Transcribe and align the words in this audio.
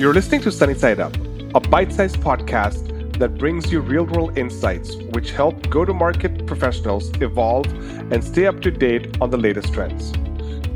You're 0.00 0.14
listening 0.14 0.40
to 0.44 0.50
Sunny 0.50 0.72
Side 0.72 0.98
Up, 0.98 1.14
a 1.54 1.60
bite 1.60 1.92
sized 1.92 2.20
podcast 2.22 3.18
that 3.18 3.36
brings 3.36 3.70
you 3.70 3.80
real 3.80 4.04
world 4.04 4.38
insights 4.38 4.96
which 5.12 5.32
help 5.32 5.68
go 5.68 5.84
to 5.84 5.92
market 5.92 6.46
professionals 6.46 7.10
evolve 7.20 7.66
and 8.10 8.24
stay 8.24 8.46
up 8.46 8.62
to 8.62 8.70
date 8.70 9.18
on 9.20 9.28
the 9.28 9.36
latest 9.36 9.74
trends. 9.74 10.12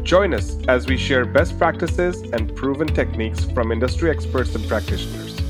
Join 0.02 0.34
us 0.34 0.58
as 0.68 0.86
we 0.86 0.98
share 0.98 1.24
best 1.24 1.56
practices 1.56 2.20
and 2.34 2.54
proven 2.54 2.86
techniques 2.86 3.46
from 3.46 3.72
industry 3.72 4.10
experts 4.10 4.54
and 4.54 4.68
practitioners. 4.68 5.40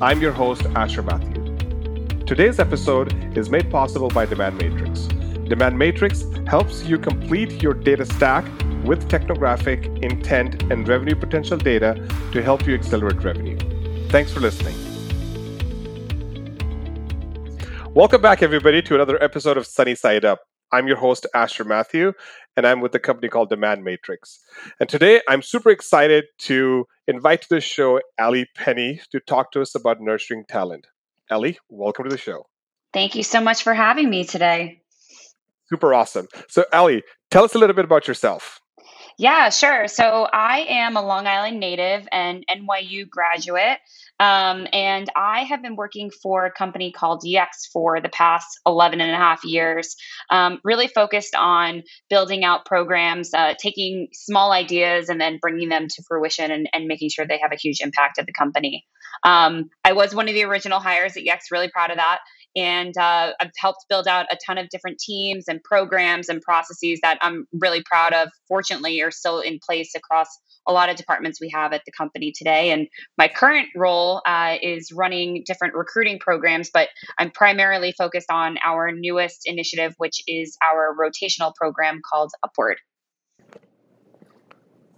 I'm 0.00 0.22
your 0.22 0.32
host, 0.32 0.64
Asher 0.74 1.02
Matthew. 1.02 1.54
Today's 2.24 2.58
episode 2.58 3.36
is 3.36 3.50
made 3.50 3.70
possible 3.70 4.08
by 4.08 4.24
Demand 4.24 4.56
Matrix. 4.56 5.00
Demand 5.50 5.78
Matrix 5.78 6.24
helps 6.46 6.82
you 6.84 6.96
complete 6.96 7.62
your 7.62 7.74
data 7.74 8.06
stack 8.06 8.46
with 8.86 9.08
technographic, 9.08 10.02
intent, 10.02 10.62
and 10.70 10.86
revenue 10.86 11.16
potential 11.16 11.58
data 11.58 11.94
to 12.32 12.42
help 12.42 12.66
you 12.66 12.74
accelerate 12.74 13.22
revenue. 13.22 13.58
Thanks 14.08 14.32
for 14.32 14.40
listening. 14.40 14.74
Welcome 17.94 18.22
back, 18.22 18.42
everybody, 18.42 18.82
to 18.82 18.94
another 18.94 19.22
episode 19.22 19.56
of 19.56 19.66
Sunny 19.66 19.94
Side 19.94 20.24
Up. 20.24 20.40
I'm 20.70 20.86
your 20.86 20.96
host, 20.96 21.26
Asher 21.34 21.64
Matthew, 21.64 22.12
and 22.56 22.66
I'm 22.66 22.80
with 22.80 22.94
a 22.94 22.98
company 22.98 23.28
called 23.28 23.48
Demand 23.48 23.82
Matrix. 23.82 24.40
And 24.78 24.88
today 24.88 25.20
I'm 25.28 25.42
super 25.42 25.70
excited 25.70 26.26
to 26.40 26.86
invite 27.08 27.42
to 27.42 27.48
the 27.48 27.60
show 27.60 28.00
Ali 28.20 28.46
Penny 28.54 29.00
to 29.12 29.20
talk 29.20 29.50
to 29.52 29.62
us 29.62 29.74
about 29.74 30.00
nurturing 30.00 30.44
talent. 30.48 30.86
Ali, 31.30 31.58
welcome 31.68 32.04
to 32.04 32.10
the 32.10 32.18
show. 32.18 32.46
Thank 32.92 33.14
you 33.14 33.22
so 33.22 33.40
much 33.40 33.62
for 33.62 33.74
having 33.74 34.10
me 34.10 34.24
today. 34.24 34.82
Super 35.68 35.94
awesome. 35.94 36.28
So, 36.48 36.64
Ali, 36.72 37.02
tell 37.30 37.44
us 37.44 37.54
a 37.54 37.58
little 37.58 37.74
bit 37.74 37.84
about 37.84 38.06
yourself. 38.06 38.60
Yeah, 39.18 39.48
sure. 39.48 39.88
So 39.88 40.28
I 40.30 40.66
am 40.68 40.96
a 40.96 41.02
Long 41.02 41.26
Island 41.26 41.58
native 41.58 42.06
and 42.12 42.44
NYU 42.50 43.08
graduate. 43.08 43.78
Um, 44.20 44.66
and 44.72 45.08
I 45.16 45.44
have 45.44 45.62
been 45.62 45.76
working 45.76 46.10
for 46.10 46.44
a 46.44 46.50
company 46.52 46.92
called 46.92 47.22
Yext 47.26 47.70
for 47.72 48.00
the 48.00 48.10
past 48.10 48.46
11 48.66 49.00
and 49.00 49.10
a 49.10 49.16
half 49.16 49.44
years, 49.44 49.96
um, 50.30 50.58
really 50.64 50.88
focused 50.88 51.34
on 51.34 51.82
building 52.10 52.44
out 52.44 52.66
programs, 52.66 53.32
uh, 53.32 53.54
taking 53.58 54.08
small 54.12 54.52
ideas 54.52 55.08
and 55.08 55.20
then 55.20 55.38
bringing 55.40 55.68
them 55.68 55.86
to 55.88 56.02
fruition 56.06 56.50
and, 56.50 56.68
and, 56.72 56.86
making 56.86 57.10
sure 57.10 57.26
they 57.26 57.38
have 57.38 57.52
a 57.52 57.56
huge 57.56 57.80
impact 57.80 58.18
at 58.18 58.26
the 58.26 58.32
company. 58.32 58.84
Um, 59.24 59.70
I 59.84 59.92
was 59.92 60.14
one 60.14 60.28
of 60.28 60.34
the 60.34 60.44
original 60.44 60.80
hires 60.80 61.16
at 61.16 61.24
Yext, 61.24 61.50
really 61.50 61.68
proud 61.68 61.90
of 61.90 61.96
that 61.96 62.20
and 62.56 62.96
uh, 62.96 63.34
I've 63.38 63.50
helped 63.58 63.84
build 63.90 64.08
out 64.08 64.26
a 64.30 64.38
ton 64.44 64.56
of 64.56 64.70
different 64.70 64.98
teams 64.98 65.44
and 65.46 65.62
programs 65.62 66.30
and 66.30 66.40
processes 66.40 66.98
that 67.02 67.18
I'm 67.20 67.46
really 67.52 67.82
proud 67.82 68.14
of. 68.14 68.30
Fortunately, 68.48 69.02
are 69.02 69.10
still 69.10 69.40
in 69.40 69.60
place 69.64 69.94
across 69.94 70.26
a 70.66 70.72
lot 70.72 70.88
of 70.88 70.96
departments 70.96 71.40
we 71.40 71.50
have 71.54 71.72
at 71.72 71.82
the 71.84 71.92
company 71.92 72.32
today. 72.34 72.70
And 72.70 72.88
my 73.18 73.28
current 73.28 73.68
role 73.76 74.22
uh, 74.26 74.56
is 74.60 74.90
running 74.90 75.44
different 75.46 75.74
recruiting 75.74 76.18
programs, 76.18 76.70
but 76.72 76.88
I'm 77.18 77.30
primarily 77.30 77.92
focused 77.92 78.30
on 78.30 78.56
our 78.64 78.90
newest 78.90 79.42
initiative, 79.44 79.94
which 79.98 80.22
is 80.26 80.56
our 80.66 80.96
rotational 80.98 81.54
program 81.54 82.00
called 82.10 82.32
Upward. 82.42 82.78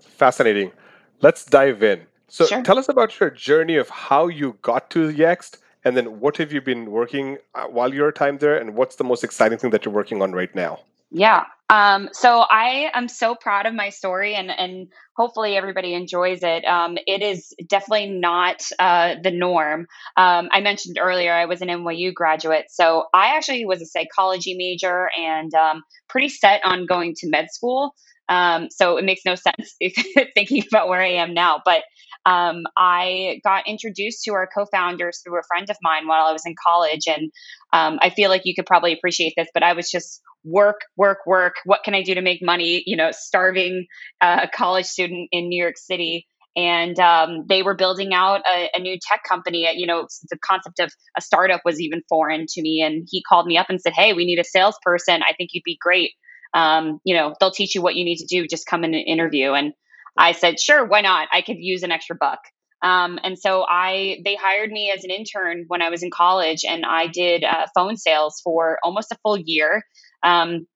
Fascinating. 0.00 0.72
Let's 1.20 1.44
dive 1.44 1.82
in. 1.82 2.02
So, 2.28 2.46
sure. 2.46 2.62
tell 2.62 2.78
us 2.78 2.88
about 2.88 3.18
your 3.18 3.30
journey 3.30 3.76
of 3.76 3.88
how 3.88 4.28
you 4.28 4.58
got 4.62 4.90
to 4.90 5.10
Yext 5.10 5.58
and 5.84 5.96
then 5.96 6.20
what 6.20 6.36
have 6.38 6.52
you 6.52 6.60
been 6.60 6.90
working 6.90 7.38
uh, 7.54 7.66
while 7.66 7.92
your 7.92 8.12
time 8.12 8.38
there? 8.38 8.56
And 8.56 8.74
what's 8.74 8.96
the 8.96 9.04
most 9.04 9.24
exciting 9.24 9.58
thing 9.58 9.70
that 9.70 9.84
you're 9.84 9.94
working 9.94 10.22
on 10.22 10.32
right 10.32 10.54
now? 10.54 10.80
Yeah. 11.10 11.44
Um, 11.70 12.08
so 12.12 12.40
I 12.40 12.90
am 12.94 13.08
so 13.08 13.34
proud 13.34 13.66
of 13.66 13.74
my 13.74 13.90
story 13.90 14.34
and, 14.34 14.50
and 14.50 14.88
hopefully 15.16 15.56
everybody 15.56 15.92
enjoys 15.94 16.42
it. 16.42 16.64
Um, 16.64 16.96
it 17.06 17.22
is 17.22 17.54
definitely 17.66 18.10
not 18.10 18.62
uh, 18.78 19.16
the 19.22 19.30
norm. 19.30 19.86
Um, 20.16 20.48
I 20.50 20.60
mentioned 20.60 20.98
earlier 21.00 21.32
I 21.32 21.44
was 21.44 21.60
an 21.60 21.68
NYU 21.68 22.14
graduate. 22.14 22.66
So 22.70 23.04
I 23.12 23.36
actually 23.36 23.66
was 23.66 23.82
a 23.82 23.86
psychology 23.86 24.54
major 24.54 25.10
and 25.18 25.52
um, 25.54 25.82
pretty 26.08 26.30
set 26.30 26.62
on 26.64 26.86
going 26.86 27.14
to 27.18 27.28
med 27.28 27.50
school. 27.50 27.94
Um, 28.30 28.68
so 28.70 28.96
it 28.96 29.04
makes 29.04 29.22
no 29.24 29.34
sense 29.34 29.76
thinking 30.34 30.64
about 30.70 30.88
where 30.88 31.00
I 31.00 31.12
am 31.12 31.34
now. 31.34 31.60
But 31.64 31.82
um, 32.26 32.64
I 32.76 33.40
got 33.44 33.66
introduced 33.66 34.24
to 34.24 34.32
our 34.32 34.46
co-founders 34.46 35.20
through 35.24 35.38
a 35.38 35.42
friend 35.48 35.68
of 35.70 35.76
mine 35.82 36.06
while 36.06 36.26
I 36.26 36.32
was 36.32 36.44
in 36.44 36.54
college, 36.66 37.06
and 37.06 37.30
um, 37.72 37.98
I 38.02 38.10
feel 38.10 38.30
like 38.30 38.42
you 38.44 38.54
could 38.54 38.66
probably 38.66 38.92
appreciate 38.92 39.34
this, 39.36 39.48
but 39.54 39.62
I 39.62 39.72
was 39.72 39.90
just 39.90 40.22
work, 40.44 40.80
work, 40.96 41.18
work. 41.26 41.56
What 41.64 41.84
can 41.84 41.94
I 41.94 42.02
do 42.02 42.14
to 42.14 42.22
make 42.22 42.40
money? 42.42 42.82
You 42.86 42.96
know, 42.96 43.10
starving 43.12 43.86
uh, 44.20 44.46
college 44.54 44.86
student 44.86 45.28
in 45.32 45.48
New 45.48 45.60
York 45.60 45.76
City. 45.76 46.26
And 46.56 46.98
um, 46.98 47.44
they 47.48 47.62
were 47.62 47.76
building 47.76 48.12
out 48.12 48.40
a, 48.50 48.68
a, 48.74 48.80
new 48.80 48.98
tech 49.00 49.20
company. 49.22 49.68
You 49.76 49.86
know, 49.86 50.08
the 50.28 50.38
concept 50.44 50.80
of 50.80 50.90
a 51.16 51.20
startup 51.20 51.60
was 51.64 51.80
even 51.80 52.02
foreign 52.08 52.46
to 52.48 52.62
me. 52.62 52.82
And 52.84 53.06
he 53.08 53.22
called 53.22 53.46
me 53.46 53.56
up 53.56 53.66
and 53.68 53.80
said, 53.80 53.92
"Hey, 53.92 54.12
we 54.12 54.26
need 54.26 54.40
a 54.40 54.44
salesperson. 54.44 55.22
I 55.22 55.34
think 55.34 55.50
you'd 55.52 55.62
be 55.64 55.78
great. 55.80 56.12
Um, 56.54 56.98
you 57.04 57.14
know, 57.14 57.34
they'll 57.38 57.52
teach 57.52 57.76
you 57.76 57.82
what 57.82 57.94
you 57.94 58.04
need 58.04 58.16
to 58.16 58.26
do. 58.26 58.48
Just 58.48 58.66
come 58.66 58.82
in 58.82 58.92
and 58.92 59.06
interview." 59.06 59.52
And 59.52 59.72
I 60.16 60.32
said, 60.32 60.60
sure, 60.60 60.84
why 60.86 61.00
not? 61.00 61.28
I 61.32 61.42
could 61.42 61.58
use 61.58 61.82
an 61.82 61.92
extra 61.92 62.16
buck. 62.16 62.40
Um, 62.82 63.18
and 63.22 63.38
so 63.38 63.64
I 63.68 64.18
they 64.24 64.36
hired 64.36 64.70
me 64.70 64.92
as 64.96 65.04
an 65.04 65.10
intern 65.10 65.64
when 65.66 65.82
I 65.82 65.90
was 65.90 66.02
in 66.02 66.10
college, 66.10 66.64
and 66.64 66.84
I 66.86 67.08
did 67.08 67.44
uh, 67.44 67.66
phone 67.74 67.96
sales 67.96 68.40
for 68.42 68.78
almost 68.84 69.12
a 69.12 69.18
full 69.22 69.36
year. 69.36 69.84
Um, 70.22 70.66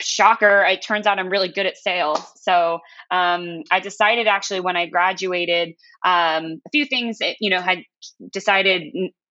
shocker 0.00 0.64
it 0.64 0.82
turns 0.82 1.06
out 1.06 1.18
i'm 1.18 1.28
really 1.28 1.50
good 1.50 1.66
at 1.66 1.76
sales 1.76 2.20
so 2.36 2.78
um, 3.10 3.62
i 3.70 3.80
decided 3.80 4.26
actually 4.26 4.60
when 4.60 4.76
i 4.76 4.86
graduated 4.86 5.74
um, 6.04 6.60
a 6.66 6.70
few 6.72 6.86
things 6.86 7.18
that, 7.18 7.36
you 7.38 7.50
know 7.50 7.60
had 7.60 7.78
decided 8.32 8.84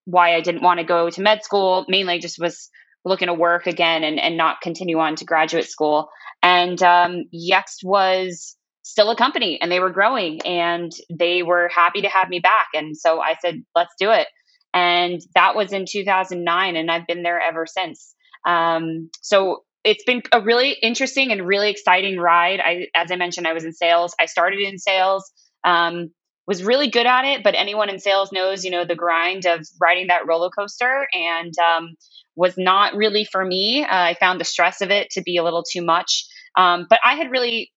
why 0.05 0.35
i 0.35 0.41
didn't 0.41 0.61
want 0.61 0.79
to 0.79 0.85
go 0.85 1.09
to 1.09 1.21
med 1.21 1.43
school 1.43 1.85
mainly 1.89 2.19
just 2.19 2.39
was 2.39 2.69
looking 3.03 3.27
to 3.27 3.33
work 3.33 3.67
again 3.67 4.03
and, 4.03 4.19
and 4.19 4.37
not 4.37 4.61
continue 4.61 4.99
on 4.99 5.15
to 5.15 5.25
graduate 5.25 5.67
school 5.67 6.07
and 6.43 6.81
um, 6.83 7.23
yext 7.33 7.83
was 7.83 8.56
still 8.87 9.09
a 9.09 9.15
company 9.15 9.59
and 9.61 9.71
they 9.71 9.79
were 9.79 9.89
growing 9.89 10.41
and 10.45 10.91
they 11.09 11.43
were 11.43 11.69
happy 11.73 12.01
to 12.01 12.09
have 12.09 12.29
me 12.29 12.39
back. 12.39 12.67
And 12.73 12.95
so 12.95 13.21
I 13.21 13.35
said, 13.41 13.63
let's 13.75 13.93
do 13.99 14.11
it. 14.11 14.27
And 14.73 15.21
that 15.33 15.55
was 15.55 15.73
in 15.73 15.85
2009, 15.89 16.75
and 16.75 16.91
I've 16.91 17.07
been 17.07 17.23
there 17.23 17.41
ever 17.41 17.65
since. 17.65 18.13
Um, 18.45 19.09
so 19.21 19.63
it's 19.83 20.03
been 20.03 20.21
a 20.31 20.41
really 20.41 20.71
interesting 20.71 21.31
and 21.31 21.47
really 21.47 21.69
exciting 21.69 22.19
ride. 22.19 22.59
I, 22.59 22.87
as 22.95 23.11
I 23.11 23.15
mentioned, 23.15 23.47
I 23.47 23.53
was 23.53 23.63
in 23.63 23.73
sales. 23.73 24.13
I 24.19 24.25
started 24.25 24.59
in 24.59 24.77
sales, 24.77 25.31
um, 25.63 26.11
was 26.45 26.63
really 26.63 26.89
good 26.89 27.05
at 27.05 27.25
it, 27.25 27.43
but 27.43 27.55
anyone 27.55 27.89
in 27.89 27.99
sales 27.99 28.31
knows, 28.31 28.63
you 28.63 28.71
know, 28.71 28.85
the 28.85 28.95
grind 28.95 29.45
of 29.45 29.65
riding 29.81 30.07
that 30.07 30.27
roller 30.27 30.49
coaster 30.49 31.07
and 31.13 31.53
um, 31.59 31.95
was 32.35 32.57
not 32.57 32.95
really 32.95 33.25
for 33.25 33.43
me. 33.43 33.83
Uh, 33.83 33.87
I 33.89 34.15
found 34.19 34.39
the 34.39 34.45
stress 34.45 34.81
of 34.81 34.91
it 34.91 35.09
to 35.11 35.21
be 35.21 35.37
a 35.37 35.43
little 35.43 35.63
too 35.63 35.83
much. 35.83 36.25
Um, 36.57 36.87
but 36.89 36.99
I 37.03 37.15
had 37.15 37.31
really 37.31 37.71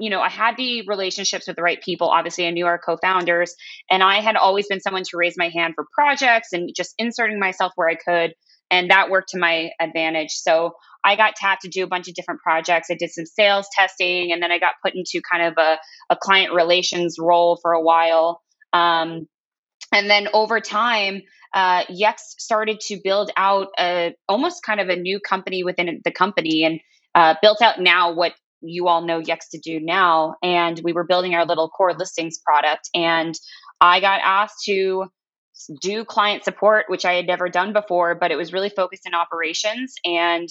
you 0.00 0.08
know, 0.08 0.20
I 0.20 0.30
had 0.30 0.56
the 0.56 0.82
relationships 0.86 1.46
with 1.46 1.56
the 1.56 1.62
right 1.62 1.80
people. 1.80 2.08
Obviously, 2.08 2.46
I 2.46 2.50
knew 2.50 2.66
our 2.66 2.78
co 2.78 2.96
founders, 2.96 3.54
and 3.90 4.02
I 4.02 4.20
had 4.20 4.34
always 4.34 4.66
been 4.66 4.80
someone 4.80 5.02
to 5.04 5.16
raise 5.16 5.36
my 5.36 5.50
hand 5.50 5.74
for 5.74 5.86
projects 5.92 6.52
and 6.52 6.70
just 6.74 6.94
inserting 6.98 7.38
myself 7.38 7.72
where 7.76 7.88
I 7.88 7.96
could. 7.96 8.34
And 8.70 8.90
that 8.90 9.10
worked 9.10 9.30
to 9.30 9.38
my 9.38 9.70
advantage. 9.80 10.30
So 10.30 10.74
I 11.04 11.16
got 11.16 11.36
tapped 11.36 11.62
to 11.62 11.68
do 11.68 11.84
a 11.84 11.86
bunch 11.86 12.08
of 12.08 12.14
different 12.14 12.40
projects. 12.40 12.88
I 12.90 12.94
did 12.94 13.10
some 13.10 13.26
sales 13.26 13.66
testing, 13.76 14.32
and 14.32 14.42
then 14.42 14.50
I 14.50 14.58
got 14.58 14.74
put 14.82 14.94
into 14.94 15.20
kind 15.30 15.46
of 15.46 15.54
a, 15.58 15.78
a 16.08 16.16
client 16.16 16.54
relations 16.54 17.16
role 17.18 17.58
for 17.60 17.72
a 17.72 17.82
while. 17.82 18.40
Um, 18.72 19.28
and 19.92 20.08
then 20.08 20.28
over 20.32 20.60
time, 20.60 21.22
uh, 21.52 21.84
Yext 21.86 22.38
started 22.38 22.80
to 22.80 23.00
build 23.02 23.32
out 23.36 23.68
a 23.78 24.14
almost 24.28 24.62
kind 24.62 24.80
of 24.80 24.88
a 24.88 24.96
new 24.96 25.20
company 25.20 25.64
within 25.64 26.00
the 26.04 26.12
company 26.12 26.64
and 26.64 26.80
uh, 27.14 27.34
built 27.42 27.60
out 27.60 27.80
now 27.80 28.14
what 28.14 28.32
you 28.62 28.88
all 28.88 29.02
know 29.02 29.20
Yext 29.20 29.50
to 29.52 29.58
do 29.58 29.80
now. 29.80 30.34
And 30.42 30.80
we 30.82 30.92
were 30.92 31.04
building 31.04 31.34
our 31.34 31.46
little 31.46 31.68
core 31.68 31.94
listings 31.94 32.38
product. 32.38 32.88
And 32.94 33.34
I 33.80 34.00
got 34.00 34.20
asked 34.22 34.64
to 34.66 35.06
do 35.80 36.04
client 36.04 36.44
support, 36.44 36.86
which 36.88 37.04
I 37.04 37.14
had 37.14 37.26
never 37.26 37.48
done 37.48 37.72
before, 37.72 38.14
but 38.14 38.30
it 38.30 38.36
was 38.36 38.52
really 38.52 38.70
focused 38.70 39.06
in 39.06 39.14
operations. 39.14 39.94
And 40.04 40.48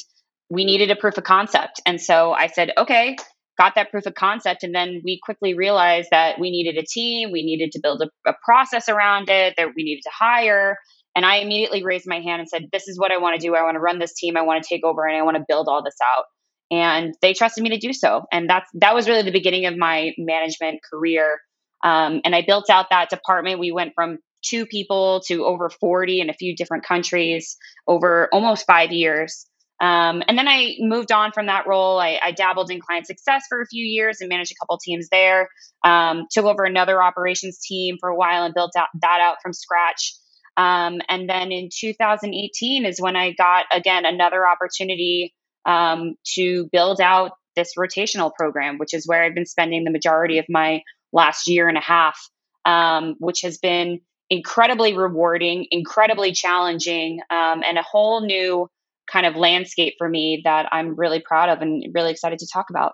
we 0.50 0.66
needed 0.66 0.92
a 0.92 0.96
proof 0.96 1.18
of 1.18 1.24
concept. 1.24 1.82
And 1.86 2.02
so 2.02 2.32
I 2.32 2.48
said, 2.48 2.72
okay, 2.78 3.16
got 3.58 3.76
that 3.76 3.92
proof 3.92 4.06
of 4.06 4.16
concept. 4.16 4.64
And 4.64 4.74
then 4.74 5.02
we 5.04 5.20
quickly 5.24 5.54
realized 5.54 6.10
that 6.12 6.40
we 6.40 6.50
needed 6.50 6.78
a 6.78 6.86
team, 6.86 7.32
we 7.32 7.44
needed 7.44 7.72
to 7.74 7.80
build 7.82 8.02
a, 8.02 8.30
a 8.30 8.34
process 8.44 8.90
around 8.90 9.30
it, 9.30 9.56
that 9.58 9.70
we 9.76 9.84
needed 9.84 10.02
to 10.04 10.12
hire. 10.18 10.78
And 11.16 11.26
I 11.26 11.38
immediately 11.38 11.84
raised 11.84 12.08
my 12.08 12.22
hand 12.22 12.40
and 12.40 12.50
said, 12.50 12.70
This 12.72 12.88
is 12.88 12.98
what 12.98 13.12
I 13.12 13.18
want 13.18 13.40
to 13.40 13.46
do. 13.46 13.56
I 13.56 13.64
want 13.64 13.76
to 13.76 13.80
run 13.80 14.00
this 14.00 14.14
team. 14.14 14.38
I 14.38 14.42
want 14.42 14.64
to 14.64 14.70
take 14.70 14.86
over 14.86 15.06
and 15.06 15.18
I 15.18 15.24
want 15.24 15.38
to 15.38 15.44
build 15.48 15.68
all 15.68 15.84
this 15.84 15.98
out 16.02 16.26
and 16.72 17.16
they 17.22 17.34
trusted 17.34 17.64
me 17.64 17.72
to 17.72 17.78
do 17.78 17.94
so. 17.94 18.26
And 18.32 18.50
that's 18.50 18.70
that 18.76 18.94
was 18.94 19.08
really 19.08 19.24
the 19.24 19.32
beginning 19.32 19.66
of 19.66 19.78
my 19.78 20.12
management 20.18 20.82
career. 20.90 21.40
Um, 21.84 22.22
and 22.26 22.36
I 22.36 22.44
built 22.46 22.70
out 22.70 22.88
that 22.92 23.10
department. 23.10 23.60
We 23.60 23.72
went 23.72 23.94
from 23.96 24.20
two 24.46 24.66
people 24.66 25.22
to 25.28 25.46
over 25.46 25.70
40 25.70 26.22
in 26.22 26.30
a 26.30 26.34
few 26.34 26.56
different 26.56 26.86
countries 26.86 27.58
over 27.88 28.30
almost 28.32 28.66
five 28.66 28.92
years. 28.92 29.46
Um, 29.82 30.22
and 30.28 30.38
then 30.38 30.48
I 30.48 30.76
moved 30.80 31.12
on 31.12 31.32
from 31.32 31.46
that 31.46 31.66
role. 31.66 32.00
I, 32.00 32.20
I, 32.22 32.32
dabbled 32.34 32.70
in 32.70 32.82
client 32.82 33.08
success 33.08 33.46
for 33.48 33.62
a 33.62 33.66
few 33.66 33.86
years 33.86 34.18
and 34.20 34.28
managed 34.28 34.52
a 34.52 34.56
couple 34.60 34.78
teams 34.78 35.08
there. 35.10 35.48
Um, 35.86 36.26
took 36.30 36.44
over 36.44 36.66
another 36.66 37.02
operations 37.02 37.60
team 37.60 37.96
for 37.98 38.10
a 38.10 38.16
while 38.16 38.44
and 38.44 38.54
built 38.54 38.74
out, 38.78 38.88
that 39.02 39.20
out 39.22 39.38
from 39.42 39.54
scratch. 39.54 40.16
Um, 40.58 41.00
and 41.08 41.30
then 41.30 41.54
in 41.54 41.70
2018 41.74 42.84
is 42.86 43.00
when 43.00 43.16
I 43.16 43.32
got 43.32 43.68
again 43.72 44.06
another 44.06 44.46
opportunity 44.46 45.34
um, 45.66 46.16
to 46.36 46.68
build 46.72 47.02
out 47.02 47.32
this 47.56 47.74
rotational 47.78 48.32
program, 48.34 48.78
which 48.78 48.94
is 48.94 49.08
where 49.08 49.24
I've 49.24 49.36
been 49.36 49.46
spending 49.46 49.84
the 49.84 49.92
majority 49.92 50.38
of 50.38 50.46
my 50.50 50.82
last 51.12 51.48
year 51.48 51.68
and 51.68 51.78
a 51.78 51.82
half, 51.82 52.20
um, 52.66 53.16
which 53.20 53.42
has 53.42 53.58
been 53.58 54.00
incredibly 54.30 54.96
rewarding, 54.96 55.66
incredibly 55.72 56.32
challenging, 56.32 57.20
um, 57.30 57.64
and 57.66 57.78
a 57.78 57.84
whole 57.84 58.22
new 58.22 58.70
kind 59.12 59.26
of 59.26 59.36
landscape 59.36 59.96
for 59.98 60.08
me 60.08 60.42
that 60.44 60.68
I'm 60.72 60.96
really 60.96 61.20
proud 61.20 61.50
of 61.50 61.62
and 61.62 61.84
really 61.94 62.12
excited 62.12 62.40
to 62.40 62.48
talk 62.52 62.68
about. 62.70 62.94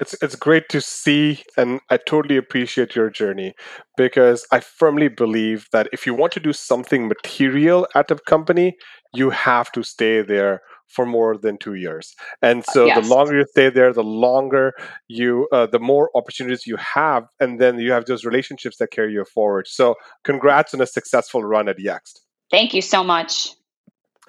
It's 0.00 0.14
it's 0.22 0.36
great 0.36 0.70
to 0.70 0.80
see 0.80 1.42
and 1.58 1.80
I 1.90 1.98
totally 1.98 2.38
appreciate 2.38 2.94
your 2.96 3.10
journey 3.10 3.52
because 3.98 4.46
I 4.50 4.60
firmly 4.60 5.08
believe 5.08 5.66
that 5.72 5.88
if 5.92 6.06
you 6.06 6.14
want 6.14 6.32
to 6.32 6.40
do 6.40 6.54
something 6.54 7.06
material 7.06 7.86
at 7.94 8.10
a 8.10 8.16
company, 8.16 8.76
you 9.12 9.28
have 9.28 9.70
to 9.72 9.82
stay 9.82 10.22
there 10.22 10.62
for 10.90 11.06
more 11.06 11.36
than 11.36 11.56
two 11.56 11.74
years. 11.74 12.14
And 12.42 12.64
so 12.64 12.86
yes. 12.86 13.00
the 13.00 13.14
longer 13.14 13.38
you 13.38 13.46
stay 13.46 13.70
there, 13.70 13.92
the 13.92 14.02
longer 14.02 14.72
you, 15.08 15.48
uh, 15.52 15.66
the 15.66 15.78
more 15.78 16.10
opportunities 16.14 16.66
you 16.66 16.76
have, 16.76 17.24
and 17.38 17.60
then 17.60 17.78
you 17.78 17.92
have 17.92 18.06
those 18.06 18.24
relationships 18.24 18.76
that 18.78 18.90
carry 18.90 19.12
you 19.12 19.24
forward. 19.24 19.66
So 19.68 19.94
congrats 20.24 20.74
on 20.74 20.80
a 20.80 20.86
successful 20.86 21.44
run 21.44 21.68
at 21.68 21.78
Yext. 21.78 22.20
Thank 22.50 22.74
you 22.74 22.82
so 22.82 23.04
much. 23.04 23.50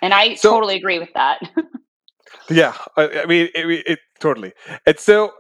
And 0.02 0.14
I 0.14 0.36
so, 0.36 0.52
totally 0.52 0.76
agree 0.76 1.00
with 1.00 1.14
that. 1.14 1.40
yeah, 2.50 2.76
I, 2.96 3.22
I 3.22 3.26
mean, 3.26 3.50
it, 3.54 3.84
it, 3.86 4.00
totally. 4.20 4.54
And 4.86 5.00
so 5.00 5.32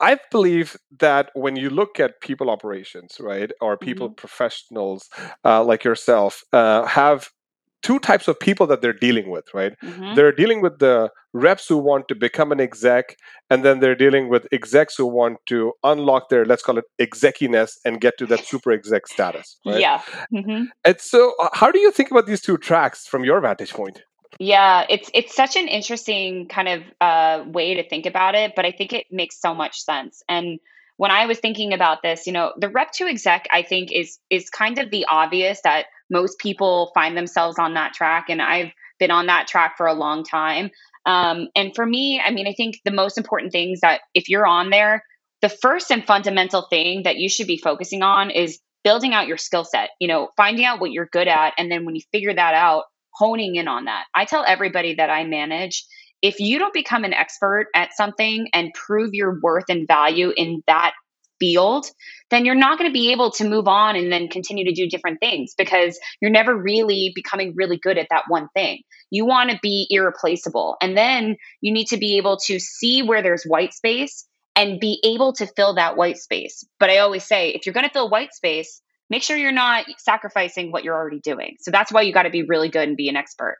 I 0.00 0.18
believe 0.30 0.76
that 1.00 1.30
when 1.34 1.56
you 1.56 1.70
look 1.70 1.98
at 1.98 2.20
people 2.20 2.50
operations, 2.50 3.16
right, 3.20 3.50
or 3.60 3.76
people 3.76 4.08
mm-hmm. 4.08 4.14
professionals 4.14 5.08
uh, 5.44 5.64
like 5.64 5.84
yourself, 5.84 6.42
uh, 6.52 6.86
have 6.86 7.28
two 7.82 7.98
types 7.98 8.28
of 8.28 8.38
people 8.40 8.66
that 8.66 8.82
they're 8.82 8.92
dealing 8.92 9.30
with, 9.30 9.44
right? 9.54 9.74
Mm-hmm. 9.82 10.14
They're 10.14 10.32
dealing 10.32 10.60
with 10.60 10.78
the 10.78 11.10
reps 11.32 11.68
who 11.68 11.78
want 11.78 12.08
to 12.08 12.14
become 12.14 12.52
an 12.52 12.60
exec, 12.60 13.16
and 13.50 13.64
then 13.64 13.80
they're 13.80 13.94
dealing 13.94 14.28
with 14.28 14.46
execs 14.52 14.96
who 14.96 15.06
want 15.06 15.38
to 15.46 15.72
unlock 15.84 16.28
their, 16.28 16.44
let's 16.44 16.62
call 16.62 16.78
it 16.78 16.84
execiness 17.00 17.72
and 17.84 18.00
get 18.00 18.18
to 18.18 18.26
that 18.26 18.44
super 18.44 18.72
exec 18.72 19.06
status. 19.06 19.58
Right? 19.64 19.80
Yeah. 19.80 20.02
Mm-hmm. 20.34 20.64
And 20.84 21.00
so, 21.00 21.34
uh, 21.40 21.48
how 21.52 21.70
do 21.70 21.78
you 21.78 21.90
think 21.90 22.10
about 22.10 22.26
these 22.26 22.40
two 22.40 22.56
tracks 22.58 23.06
from 23.06 23.24
your 23.24 23.40
vantage 23.40 23.72
point? 23.72 24.02
Yeah, 24.38 24.84
it's 24.88 25.10
it's 25.14 25.34
such 25.34 25.56
an 25.56 25.68
interesting 25.68 26.48
kind 26.48 26.68
of 26.68 26.82
uh, 27.00 27.44
way 27.48 27.74
to 27.74 27.88
think 27.88 28.06
about 28.06 28.34
it, 28.34 28.52
but 28.54 28.64
I 28.64 28.72
think 28.72 28.92
it 28.92 29.06
makes 29.10 29.40
so 29.40 29.54
much 29.54 29.80
sense. 29.80 30.22
And 30.28 30.60
when 30.96 31.10
I 31.10 31.26
was 31.26 31.38
thinking 31.38 31.72
about 31.72 32.02
this, 32.02 32.26
you 32.26 32.32
know, 32.32 32.52
the 32.58 32.68
rep 32.68 32.92
to 32.92 33.06
exec, 33.06 33.46
I 33.50 33.62
think 33.62 33.90
is 33.90 34.18
is 34.30 34.50
kind 34.50 34.78
of 34.78 34.90
the 34.90 35.06
obvious 35.06 35.60
that 35.62 35.86
most 36.10 36.38
people 36.38 36.90
find 36.94 37.16
themselves 37.16 37.58
on 37.58 37.74
that 37.74 37.92
track, 37.92 38.26
and 38.28 38.40
I've 38.40 38.70
been 38.98 39.10
on 39.10 39.26
that 39.26 39.46
track 39.46 39.76
for 39.76 39.86
a 39.86 39.94
long 39.94 40.24
time. 40.24 40.70
Um, 41.06 41.48
and 41.56 41.74
for 41.74 41.86
me, 41.86 42.20
I 42.24 42.30
mean, 42.30 42.46
I 42.46 42.52
think 42.52 42.76
the 42.84 42.90
most 42.90 43.16
important 43.18 43.52
things 43.52 43.80
that 43.80 44.00
if 44.14 44.28
you're 44.28 44.46
on 44.46 44.70
there, 44.70 45.04
the 45.40 45.48
first 45.48 45.90
and 45.90 46.04
fundamental 46.04 46.66
thing 46.68 47.04
that 47.04 47.16
you 47.16 47.28
should 47.28 47.46
be 47.46 47.56
focusing 47.56 48.02
on 48.02 48.30
is 48.30 48.58
building 48.84 49.14
out 49.14 49.28
your 49.28 49.36
skill 49.36 49.64
set. 49.64 49.90
You 50.00 50.08
know, 50.08 50.28
finding 50.36 50.64
out 50.64 50.80
what 50.80 50.92
you're 50.92 51.08
good 51.10 51.28
at, 51.28 51.54
and 51.58 51.70
then 51.70 51.84
when 51.84 51.94
you 51.94 52.02
figure 52.12 52.34
that 52.34 52.54
out, 52.54 52.84
honing 53.12 53.56
in 53.56 53.68
on 53.68 53.86
that. 53.86 54.04
I 54.14 54.24
tell 54.24 54.44
everybody 54.46 54.94
that 54.94 55.10
I 55.10 55.24
manage 55.24 55.84
if 56.22 56.40
you 56.40 56.58
don't 56.58 56.74
become 56.74 57.04
an 57.04 57.14
expert 57.14 57.68
at 57.74 57.94
something 57.96 58.48
and 58.52 58.72
prove 58.74 59.10
your 59.12 59.38
worth 59.40 59.66
and 59.68 59.86
value 59.86 60.32
in 60.36 60.62
that 60.66 60.92
field, 61.38 61.86
then 62.30 62.44
you're 62.44 62.54
not 62.54 62.78
going 62.78 62.90
to 62.90 62.92
be 62.92 63.12
able 63.12 63.30
to 63.32 63.48
move 63.48 63.68
on 63.68 63.96
and 63.96 64.12
then 64.12 64.28
continue 64.28 64.64
to 64.64 64.72
do 64.72 64.88
different 64.88 65.20
things 65.20 65.54
because 65.56 65.98
you're 66.20 66.30
never 66.30 66.56
really 66.56 67.12
becoming 67.14 67.54
really 67.56 67.78
good 67.78 67.98
at 67.98 68.08
that 68.10 68.24
one 68.28 68.48
thing. 68.54 68.82
You 69.10 69.24
want 69.24 69.50
to 69.50 69.58
be 69.62 69.86
irreplaceable. 69.90 70.76
And 70.80 70.96
then 70.96 71.36
you 71.60 71.72
need 71.72 71.86
to 71.88 71.96
be 71.96 72.18
able 72.18 72.38
to 72.46 72.58
see 72.58 73.02
where 73.02 73.22
there's 73.22 73.44
white 73.44 73.72
space 73.72 74.26
and 74.54 74.80
be 74.80 75.00
able 75.04 75.32
to 75.34 75.46
fill 75.46 75.76
that 75.76 75.96
white 75.96 76.18
space. 76.18 76.64
But 76.80 76.90
I 76.90 76.98
always 76.98 77.24
say 77.24 77.50
if 77.50 77.64
you're 77.64 77.72
going 77.72 77.86
to 77.86 77.92
fill 77.92 78.10
white 78.10 78.34
space, 78.34 78.82
make 79.08 79.22
sure 79.22 79.36
you're 79.36 79.52
not 79.52 79.86
sacrificing 79.98 80.72
what 80.72 80.84
you're 80.84 80.96
already 80.96 81.20
doing. 81.20 81.56
So 81.60 81.70
that's 81.70 81.92
why 81.92 82.02
you 82.02 82.12
got 82.12 82.24
to 82.24 82.30
be 82.30 82.42
really 82.42 82.68
good 82.68 82.88
and 82.88 82.96
be 82.96 83.08
an 83.08 83.16
expert. 83.16 83.56